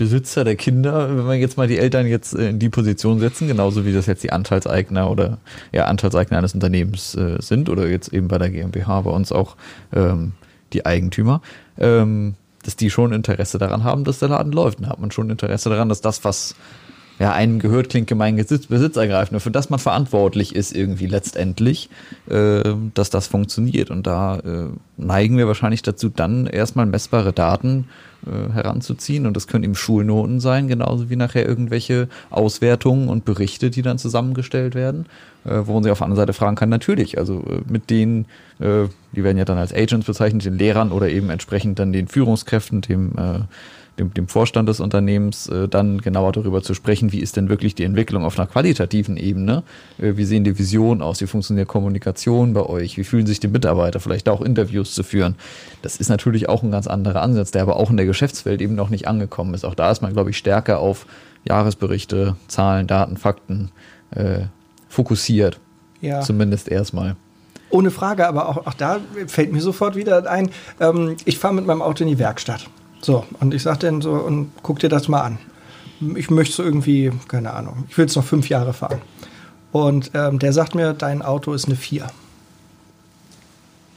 [0.00, 3.84] Besitzer der Kinder, wenn wir jetzt mal die Eltern jetzt in die Position setzen, genauso
[3.84, 5.36] wie das jetzt die Anteilseigner oder
[5.72, 9.56] ja Anteilseigner eines Unternehmens äh, sind oder jetzt eben bei der GmbH bei uns auch
[9.92, 10.32] ähm,
[10.72, 11.42] die Eigentümer,
[11.78, 14.82] ähm, dass die schon Interesse daran haben, dass der Laden läuft.
[14.82, 16.54] Da hat man schon Interesse daran, dass das, was
[17.20, 21.90] ja, einem gehört, klingt gemein Besitz, besitzergreifend, für das man verantwortlich ist irgendwie letztendlich,
[22.30, 22.62] äh,
[22.94, 23.90] dass das funktioniert.
[23.90, 27.88] Und da äh, neigen wir wahrscheinlich dazu, dann erstmal messbare Daten
[28.24, 29.26] äh, heranzuziehen.
[29.26, 33.98] Und das können eben Schulnoten sein, genauso wie nachher irgendwelche Auswertungen und Berichte, die dann
[33.98, 35.04] zusammengestellt werden,
[35.44, 38.24] äh, wo man sich auf der anderen Seite fragen kann, natürlich, also äh, mit denen,
[38.60, 42.08] äh, die werden ja dann als Agents bezeichnet, den Lehrern oder eben entsprechend dann den
[42.08, 43.40] Führungskräften, dem äh,
[44.00, 47.74] dem, dem Vorstand des Unternehmens äh, dann genauer darüber zu sprechen, wie ist denn wirklich
[47.74, 49.62] die Entwicklung auf einer qualitativen Ebene,
[49.98, 53.48] äh, wie sehen die Visionen aus, wie funktioniert Kommunikation bei euch, wie fühlen sich die
[53.48, 55.36] Mitarbeiter, vielleicht auch Interviews zu führen.
[55.82, 58.74] Das ist natürlich auch ein ganz anderer Ansatz, der aber auch in der Geschäftswelt eben
[58.74, 59.64] noch nicht angekommen ist.
[59.64, 61.06] Auch da ist man, glaube ich, stärker auf
[61.44, 63.70] Jahresberichte, Zahlen, Daten, Fakten
[64.10, 64.40] äh,
[64.88, 65.60] fokussiert.
[66.00, 66.20] Ja.
[66.22, 67.16] Zumindest erstmal.
[67.68, 71.66] Ohne Frage, aber auch, auch da fällt mir sofort wieder ein, ähm, ich fahre mit
[71.66, 72.68] meinem Auto in die Werkstatt.
[73.00, 75.38] So, und ich sage dann so, und guck dir das mal an.
[76.16, 79.00] Ich möchte so irgendwie, keine Ahnung, ich will es noch fünf Jahre fahren.
[79.72, 82.06] Und ähm, der sagt mir, dein Auto ist eine 4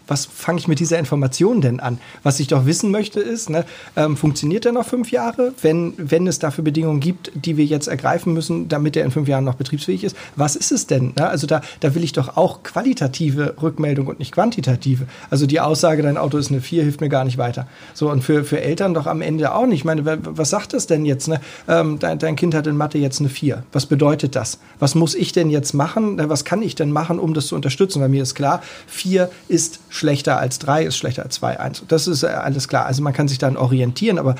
[0.07, 1.99] was fange ich mit dieser Information denn an?
[2.23, 6.27] Was ich doch wissen möchte ist, ne, ähm, funktioniert der noch fünf Jahre, wenn, wenn
[6.27, 9.55] es dafür Bedingungen gibt, die wir jetzt ergreifen müssen, damit er in fünf Jahren noch
[9.55, 10.15] betriebsfähig ist?
[10.35, 11.13] Was ist es denn?
[11.17, 11.27] Ne?
[11.27, 15.05] Also da, da will ich doch auch qualitative Rückmeldung und nicht quantitative.
[15.29, 17.67] Also die Aussage, dein Auto ist eine 4, hilft mir gar nicht weiter.
[17.93, 19.83] So, und für, für Eltern doch am Ende auch nicht.
[19.83, 21.27] Ich meine, was sagt das denn jetzt?
[21.27, 21.41] Ne?
[21.67, 23.63] Ähm, dein, dein Kind hat in Mathe jetzt eine 4.
[23.71, 24.59] Was bedeutet das?
[24.79, 26.19] Was muss ich denn jetzt machen?
[26.29, 28.01] Was kann ich denn machen, um das zu unterstützen?
[28.01, 31.83] Weil mir ist klar, 4 ist schlechter als 3 ist schlechter als 2, 1.
[31.87, 32.85] Das ist äh, alles klar.
[32.85, 34.35] Also man kann sich dann orientieren, aber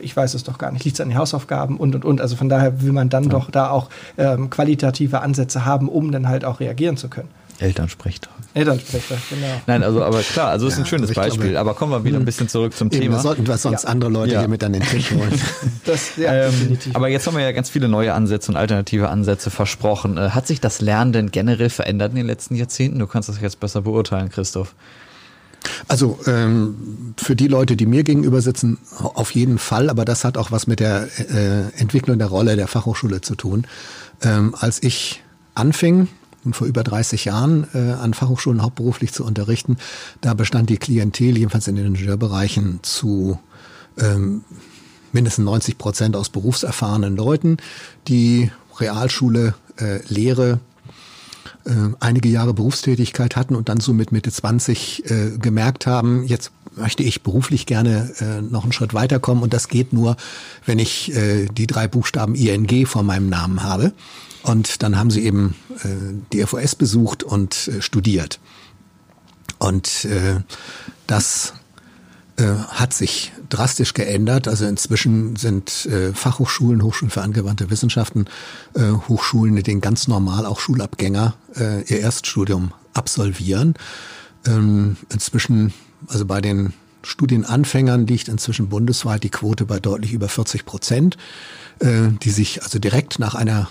[0.00, 2.20] ich weiß es doch gar nicht, liegt es an den Hausaufgaben und und und.
[2.20, 3.30] Also von daher will man dann ja.
[3.30, 3.88] doch da auch
[4.18, 7.28] ähm, qualitative Ansätze haben, um dann halt auch reagieren zu können.
[7.60, 8.32] Elternsprechtag.
[8.54, 9.60] Elternsprechtag, genau.
[9.66, 11.50] Nein, also aber klar, also ja, ist ein schönes Beispiel.
[11.50, 13.20] Glaube, aber kommen wir wieder ein bisschen zurück zum eben, Thema.
[13.20, 13.88] sollten wir sonst ja.
[13.88, 14.40] andere Leute ja.
[14.40, 15.40] hier mit an den Tisch holen.
[15.84, 16.96] das, ja, ähm, definitiv.
[16.96, 20.16] Aber jetzt haben wir ja ganz viele neue Ansätze und alternative Ansätze versprochen.
[20.16, 22.98] Äh, hat sich das Lernen denn generell verändert in den letzten Jahrzehnten?
[22.98, 24.74] Du kannst das jetzt besser beurteilen, Christoph.
[25.88, 30.38] Also ähm, für die Leute, die mir gegenüber sitzen, auf jeden Fall, aber das hat
[30.38, 33.66] auch was mit der äh, Entwicklung der Rolle der Fachhochschule zu tun.
[34.22, 35.22] Ähm, als ich
[35.54, 36.08] anfing,
[36.46, 39.76] und vor über 30 Jahren äh, an Fachhochschulen hauptberuflich zu unterrichten.
[40.20, 43.38] Da bestand die Klientel, jedenfalls in den Ingenieurbereichen, zu
[43.98, 44.44] ähm,
[45.12, 47.58] mindestens 90 Prozent aus berufserfahrenen Leuten,
[48.08, 50.60] die Realschule, äh, Lehre,
[51.64, 51.70] äh,
[52.00, 57.02] einige Jahre Berufstätigkeit hatten und dann so mit Mitte 20 äh, gemerkt haben, jetzt möchte
[57.02, 60.16] ich beruflich gerne äh, noch einen Schritt weiterkommen und das geht nur,
[60.66, 63.92] wenn ich äh, die drei Buchstaben ING vor meinem Namen habe.
[64.42, 65.88] Und dann haben sie eben äh,
[66.32, 68.40] die FOS besucht und äh, studiert.
[69.58, 70.40] Und äh,
[71.06, 71.54] das
[72.36, 74.48] äh, hat sich drastisch geändert.
[74.48, 78.26] Also inzwischen sind äh, Fachhochschulen, Hochschulen für angewandte Wissenschaften,
[78.74, 81.34] äh, Hochschulen, mit denen ganz normal auch Schulabgänger
[81.88, 83.76] ihr Erststudium absolvieren.
[84.46, 85.72] Ähm, inzwischen,
[86.08, 91.16] also bei den Studienanfängern liegt inzwischen bundesweit die Quote bei deutlich über 40 Prozent,
[91.78, 93.70] äh, die sich also direkt nach einer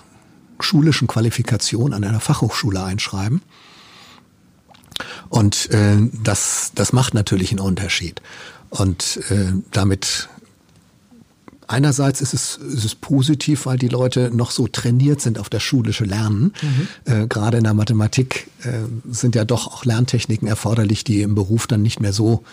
[0.60, 3.42] schulischen Qualifikation an einer Fachhochschule einschreiben.
[5.30, 8.22] Und äh, das, das macht natürlich einen Unterschied.
[8.70, 10.30] Und äh, damit
[11.68, 15.64] einerseits ist es, ist es positiv, weil die Leute noch so trainiert sind auf das
[15.64, 16.54] schulische Lernen.
[16.62, 16.88] Mhm.
[17.06, 18.72] Äh, Gerade in der Mathematik äh,
[19.10, 22.44] sind ja doch auch Lerntechniken erforderlich, die im Beruf dann nicht mehr so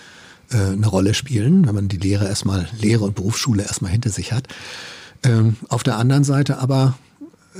[0.51, 4.33] äh, eine Rolle spielen, wenn man die Lehre erstmal, Lehre und Berufsschule erstmal hinter sich
[4.33, 4.49] hat.
[5.23, 6.95] Ähm, auf der anderen Seite aber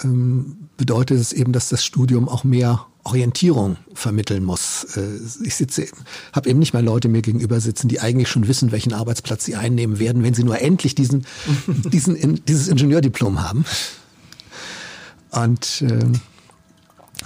[0.03, 4.84] ähm, bedeutet es eben, dass das Studium auch mehr Orientierung vermitteln muss.
[4.97, 5.86] Äh, ich sitze,
[6.32, 9.57] habe eben nicht mal Leute mir gegenüber sitzen, die eigentlich schon wissen, welchen Arbeitsplatz sie
[9.57, 11.26] einnehmen werden, wenn sie nur endlich diesen,
[11.66, 13.64] diesen, dieses Ingenieurdiplom haben.
[15.30, 16.05] Und äh,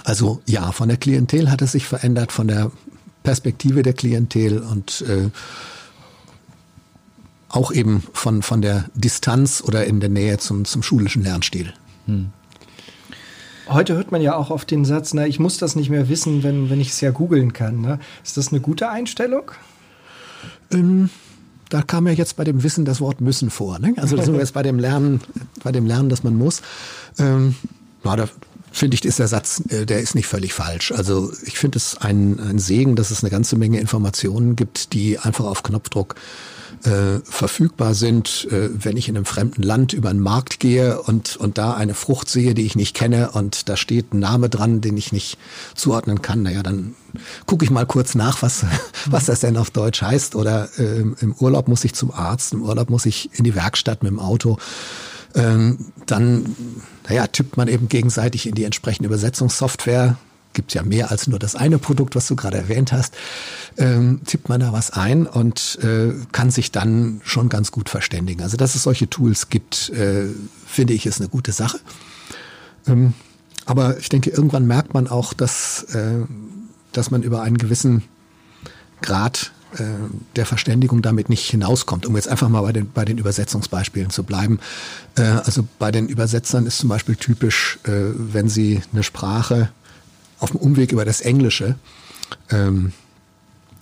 [0.03, 2.71] also ja, von der Klientel hat es sich verändert, von der
[3.23, 5.29] Perspektive der Klientel und äh,
[7.49, 11.73] auch eben von, von der Distanz oder in der Nähe zum, zum schulischen Lernstil.
[12.05, 12.31] Hm.
[13.69, 16.43] Heute hört man ja auch oft den Satz, na, ich muss das nicht mehr wissen,
[16.43, 17.81] wenn, wenn ich es ja googeln kann.
[17.81, 17.99] Ne?
[18.23, 19.51] Ist das eine gute Einstellung?
[20.71, 21.09] Ähm,
[21.69, 23.79] da kam ja jetzt bei dem Wissen das Wort müssen vor.
[23.79, 23.93] Ne?
[23.97, 25.21] Also da sind wir jetzt bei dem Lernen,
[25.63, 26.61] bei dem Lernen, dass man muss.
[27.19, 27.55] Ähm,
[28.03, 28.27] na, da
[28.77, 30.91] finde ich, ist der Satz, äh, der ist nicht völlig falsch.
[30.91, 35.19] Also ich finde es ein, ein Segen, dass es eine ganze Menge Informationen gibt, die
[35.19, 36.15] einfach auf Knopfdruck
[36.83, 41.35] äh, verfügbar sind, äh, wenn ich in einem fremden Land über einen Markt gehe und,
[41.37, 44.81] und da eine Frucht sehe, die ich nicht kenne und da steht ein Name dran,
[44.81, 45.37] den ich nicht
[45.75, 46.95] zuordnen kann, naja, dann
[47.45, 48.65] gucke ich mal kurz nach, was,
[49.05, 50.35] was das denn auf Deutsch heißt.
[50.35, 54.03] Oder äh, im Urlaub muss ich zum Arzt, im Urlaub muss ich in die Werkstatt
[54.03, 54.57] mit dem Auto.
[55.35, 56.55] Ähm, dann
[57.07, 60.17] naja, tippt man eben gegenseitig in die entsprechende Übersetzungssoftware
[60.57, 63.13] gibt ja mehr als nur das eine Produkt, was du gerade erwähnt hast,
[63.77, 68.41] ähm, tippt man da was ein und äh, kann sich dann schon ganz gut verständigen.
[68.41, 70.25] Also dass es solche Tools gibt, äh,
[70.65, 71.79] finde ich, ist eine gute Sache.
[72.87, 73.13] Ähm,
[73.67, 76.25] aber ich denke, irgendwann merkt man auch, dass, äh,
[76.91, 78.03] dass man über einen gewissen
[79.01, 79.83] Grad äh,
[80.35, 84.23] der Verständigung damit nicht hinauskommt, um jetzt einfach mal bei den, bei den Übersetzungsbeispielen zu
[84.23, 84.59] bleiben.
[85.15, 89.69] Äh, also bei den Übersetzern ist zum Beispiel typisch, äh, wenn sie eine Sprache
[90.39, 91.75] auf dem Umweg über das Englische
[92.49, 92.93] ähm,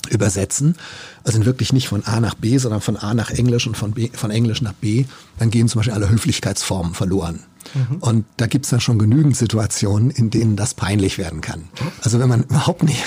[0.09, 0.75] übersetzen,
[1.23, 4.09] also wirklich nicht von A nach B, sondern von A nach Englisch und von, B,
[4.13, 5.05] von Englisch nach B,
[5.39, 7.41] dann gehen zum Beispiel alle Höflichkeitsformen verloren.
[7.73, 7.97] Mhm.
[7.97, 11.65] Und da gibt's dann schon genügend Situationen, in denen das peinlich werden kann.
[12.01, 13.03] Also wenn man überhaupt nicht,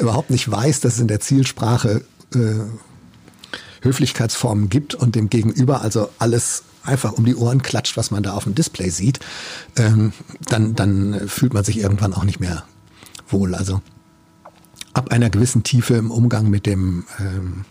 [0.00, 2.60] überhaupt nicht weiß, dass es in der Zielsprache äh,
[3.82, 8.32] Höflichkeitsformen gibt und dem Gegenüber also alles einfach um die Ohren klatscht, was man da
[8.32, 9.20] auf dem Display sieht,
[9.76, 10.12] ähm,
[10.46, 12.64] dann, dann fühlt man sich irgendwann auch nicht mehr
[13.28, 13.54] wohl.
[13.54, 13.80] Also
[14.92, 17.64] ab einer gewissen Tiefe im Umgang mit dem ähm,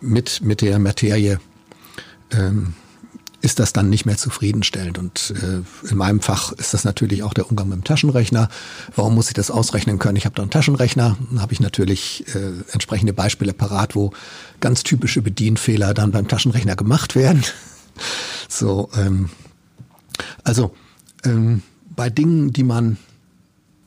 [0.00, 1.38] mit mit der Materie
[2.30, 2.74] ähm,
[3.42, 4.98] ist das dann nicht mehr zufriedenstellend.
[4.98, 8.48] Und äh, in meinem Fach ist das natürlich auch der Umgang mit dem Taschenrechner.
[8.94, 10.16] Warum muss ich das ausrechnen können?
[10.16, 14.12] Ich habe da einen Taschenrechner, dann habe ich natürlich äh, entsprechende Beispiele parat, wo
[14.60, 17.44] ganz typische Bedienfehler dann beim Taschenrechner gemacht werden.
[18.48, 19.28] So, ähm,
[20.44, 20.74] also
[21.24, 21.62] ähm,
[21.94, 22.96] bei Dingen, die man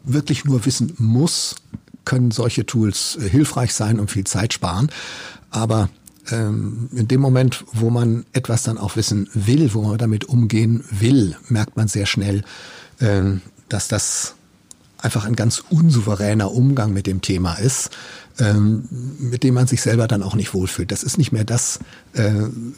[0.03, 1.55] wirklich nur wissen muss,
[2.05, 4.89] können solche Tools äh, hilfreich sein und viel Zeit sparen.
[5.49, 5.89] Aber
[6.31, 10.83] ähm, in dem Moment, wo man etwas dann auch wissen will, wo man damit umgehen
[10.89, 12.43] will, merkt man sehr schnell,
[12.99, 14.35] ähm, dass das
[14.97, 17.91] einfach ein ganz unsouveräner Umgang mit dem Thema ist,
[18.39, 18.87] ähm,
[19.19, 20.91] mit dem man sich selber dann auch nicht wohlfühlt.
[20.91, 21.79] Das ist nicht mehr das,
[22.13, 22.31] äh,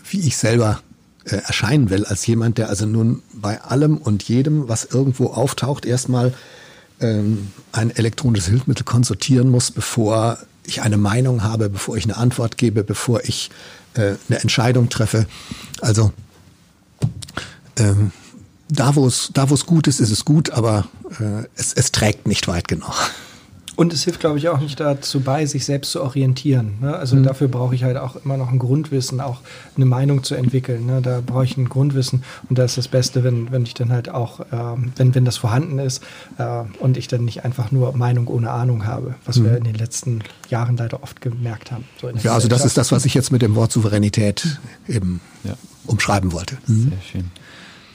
[0.09, 0.81] wie ich selber
[1.23, 5.85] äh, erscheinen will, als jemand, der also nun bei allem und jedem, was irgendwo auftaucht,
[5.85, 6.33] erstmal
[6.99, 10.37] ähm, ein elektronisches Hilfsmittel konsultieren muss, bevor
[10.67, 13.49] ich eine Meinung habe, bevor ich eine Antwort gebe, bevor ich
[13.95, 15.25] äh, eine Entscheidung treffe.
[15.81, 16.11] Also
[17.77, 18.11] ähm,
[18.69, 20.87] da, wo es da, wo es gut ist, ist es gut, aber
[21.19, 22.93] äh, es, es trägt nicht weit genug.
[23.77, 26.79] Und es hilft, glaube ich, auch nicht dazu bei, sich selbst zu orientieren.
[26.81, 26.95] Ne?
[26.95, 27.21] Also mhm.
[27.21, 29.41] dafür brauche ich halt auch immer noch ein Grundwissen, auch
[29.75, 30.87] eine Meinung zu entwickeln.
[30.87, 30.99] Ne?
[31.03, 34.09] Da brauche ich ein Grundwissen und da ist das Beste, wenn, wenn ich dann halt
[34.09, 36.01] auch, ähm, wenn, wenn das vorhanden ist
[36.39, 39.45] äh, und ich dann nicht einfach nur Meinung ohne Ahnung habe, was mhm.
[39.45, 41.83] wir in den letzten Jahren leider oft gemerkt haben.
[42.01, 45.53] So ja, also das ist das, was ich jetzt mit dem Wort Souveränität eben ja.
[45.85, 46.57] umschreiben wollte.
[46.65, 46.89] Mhm.
[46.89, 47.31] Sehr schön.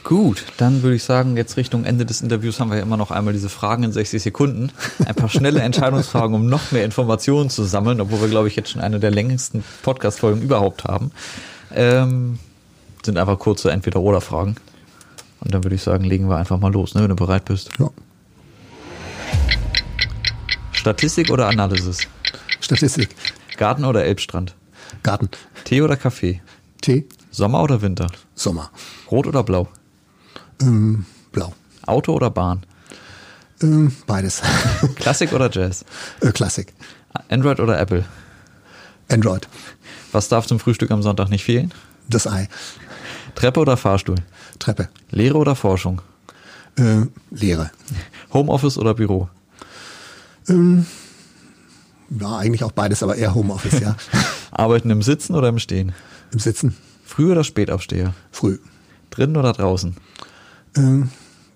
[0.04, 3.12] Gut, dann würde ich sagen, jetzt Richtung Ende des Interviews haben wir ja immer noch
[3.12, 4.72] einmal diese Fragen in 60 Sekunden.
[5.06, 8.70] Ein paar schnelle Entscheidungsfragen, um noch mehr Informationen zu sammeln, obwohl wir, glaube ich, jetzt
[8.70, 11.12] schon eine der längsten Podcast-Folgen überhaupt haben.
[11.72, 12.40] Ähm,
[13.04, 14.56] sind einfach kurze Entweder-Oder-Fragen.
[15.40, 17.70] Und dann würde ich sagen, legen wir einfach mal los, ne, wenn du bereit bist.
[17.78, 17.90] Ja.
[20.72, 22.08] Statistik oder Analysis?
[22.60, 23.14] Statistik.
[23.56, 24.54] Garten oder Elbstrand?
[25.04, 25.28] Garten.
[25.64, 26.42] Tee oder Kaffee?
[26.80, 27.06] Tee.
[27.30, 28.08] Sommer oder Winter?
[28.34, 28.70] Sommer.
[29.10, 29.68] Rot oder blau?
[30.62, 31.52] Ähm, blau.
[31.86, 32.64] Auto oder Bahn?
[33.62, 34.42] Ähm, beides.
[34.96, 35.84] Klassik oder Jazz?
[36.20, 36.72] Äh, Klassik.
[37.28, 38.04] Android oder Apple?
[39.10, 39.48] Android.
[40.12, 41.72] Was darf zum Frühstück am Sonntag nicht fehlen?
[42.08, 42.48] Das Ei.
[43.34, 44.16] Treppe oder Fahrstuhl?
[44.58, 44.88] Treppe.
[45.10, 46.00] Lehre oder Forschung?
[46.76, 47.70] Äh, Lehre.
[48.32, 49.28] Homeoffice oder Büro?
[50.48, 50.86] Ähm,
[52.10, 53.96] ja, eigentlich auch beides, aber eher Homeoffice, ja.
[54.50, 55.92] Arbeiten im Sitzen oder im Stehen?
[56.32, 56.76] Im Sitzen.
[57.04, 58.14] Früh oder Spätaufsteher?
[58.30, 58.58] Früh.
[59.10, 59.96] Drinnen oder draußen?
[60.76, 61.10] Ähm,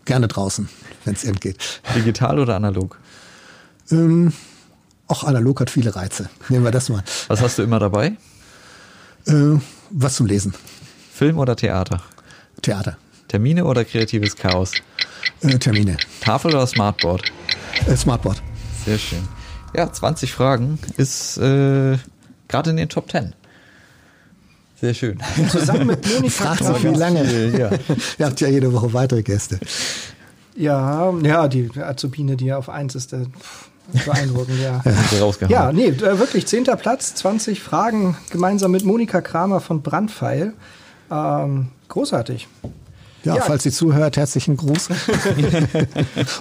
[0.05, 0.69] gerne draußen,
[1.05, 1.81] wenn es eben geht.
[1.95, 2.99] Digital oder analog?
[3.91, 4.33] Ähm,
[5.09, 6.29] auch analog hat viele Reize.
[6.49, 7.03] Nehmen wir das mal.
[7.29, 8.17] Was hast du immer dabei?
[9.27, 9.59] Äh,
[9.91, 10.55] was zum Lesen.
[11.13, 12.03] Film oder Theater?
[12.63, 12.97] Theater.
[13.29, 14.73] Termine oder kreatives Chaos?
[15.41, 15.97] Äh, Termine.
[16.21, 17.23] Tafel oder Smartboard?
[17.87, 18.43] Äh, Smartboard.
[18.85, 19.27] Sehr schön.
[19.75, 21.99] Ja, 20 Fragen ist äh,
[22.49, 23.35] gerade in den Top 10.
[24.81, 25.19] Sehr schön.
[25.51, 27.25] Zusammen mit Monika Fragt so wie lange.
[27.59, 27.71] Ja.
[28.19, 29.59] Ihr habt ja jede Woche weitere Gäste.
[30.55, 33.27] Ja, ja, die Azubine, die auf 1 ist, der,
[34.05, 34.83] beeindruckend, ja.
[35.49, 40.55] Ja, nee, äh, wirklich, zehnter Platz, 20 Fragen, gemeinsam mit Monika Kramer von Brandpfeil.
[41.11, 42.49] Ähm, großartig.
[43.25, 43.43] Ja, Ja.
[43.43, 44.89] falls sie zuhört, herzlichen Gruß.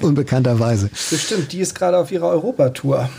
[0.02, 0.90] Unbekannterweise.
[1.10, 3.10] Bestimmt, die ist gerade auf ihrer Europatour.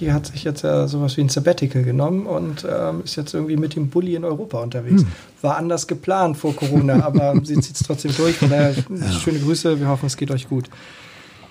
[0.00, 3.56] Die hat sich jetzt ja sowas wie ein Sabbatical genommen und ähm, ist jetzt irgendwie
[3.56, 5.04] mit dem Bulli in Europa unterwegs.
[5.42, 8.36] War anders geplant vor Corona, aber sie zieht es trotzdem durch.
[8.36, 8.74] Von daher
[9.22, 10.70] schöne Grüße, wir hoffen, es geht euch gut.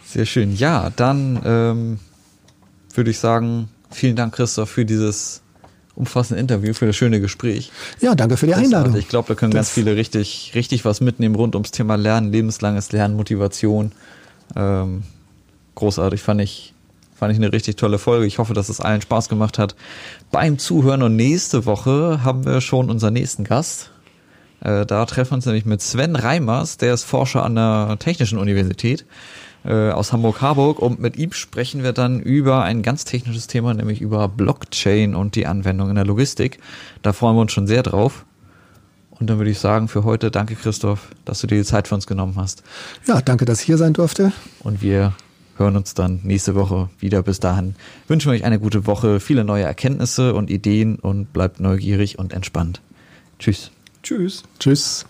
[0.05, 0.55] Sehr schön.
[0.55, 1.99] Ja, dann ähm,
[2.95, 5.41] würde ich sagen, vielen Dank, Christoph, für dieses
[5.95, 7.71] umfassende Interview, für das schöne Gespräch.
[8.01, 8.95] Ja, danke für die Einladung.
[8.95, 12.31] Ich glaube, da können ganz Das- viele richtig, richtig was mitnehmen rund ums Thema Lernen,
[12.31, 13.91] lebenslanges Lernen, Motivation.
[14.55, 15.03] Ähm,
[15.75, 16.73] großartig, fand ich,
[17.19, 18.25] fand ich eine richtig tolle Folge.
[18.25, 19.75] Ich hoffe, dass es allen Spaß gemacht hat
[20.31, 21.03] beim Zuhören.
[21.03, 23.91] Und nächste Woche haben wir schon unseren nächsten Gast.
[24.61, 28.39] Äh, da treffen wir uns nämlich mit Sven Reimers, der ist Forscher an der Technischen
[28.39, 29.05] Universität
[29.65, 34.01] äh, aus Hamburg-Harburg und mit ihm sprechen wir dann über ein ganz technisches Thema, nämlich
[34.01, 36.59] über Blockchain und die Anwendung in der Logistik.
[37.01, 38.25] Da freuen wir uns schon sehr drauf.
[39.11, 41.95] Und dann würde ich sagen, für heute danke Christoph, dass du dir die Zeit für
[41.95, 42.63] uns genommen hast.
[43.05, 44.31] Ja, danke, dass ich hier sein durfte.
[44.61, 45.13] Und wir
[45.59, 47.21] hören uns dann nächste Woche wieder.
[47.21, 47.75] Bis dahin
[48.07, 52.33] wünschen wir euch eine gute Woche, viele neue Erkenntnisse und Ideen und bleibt neugierig und
[52.33, 52.81] entspannt.
[53.37, 53.71] Tschüss.
[54.01, 54.43] Tschüss.
[54.59, 55.05] Tschüss.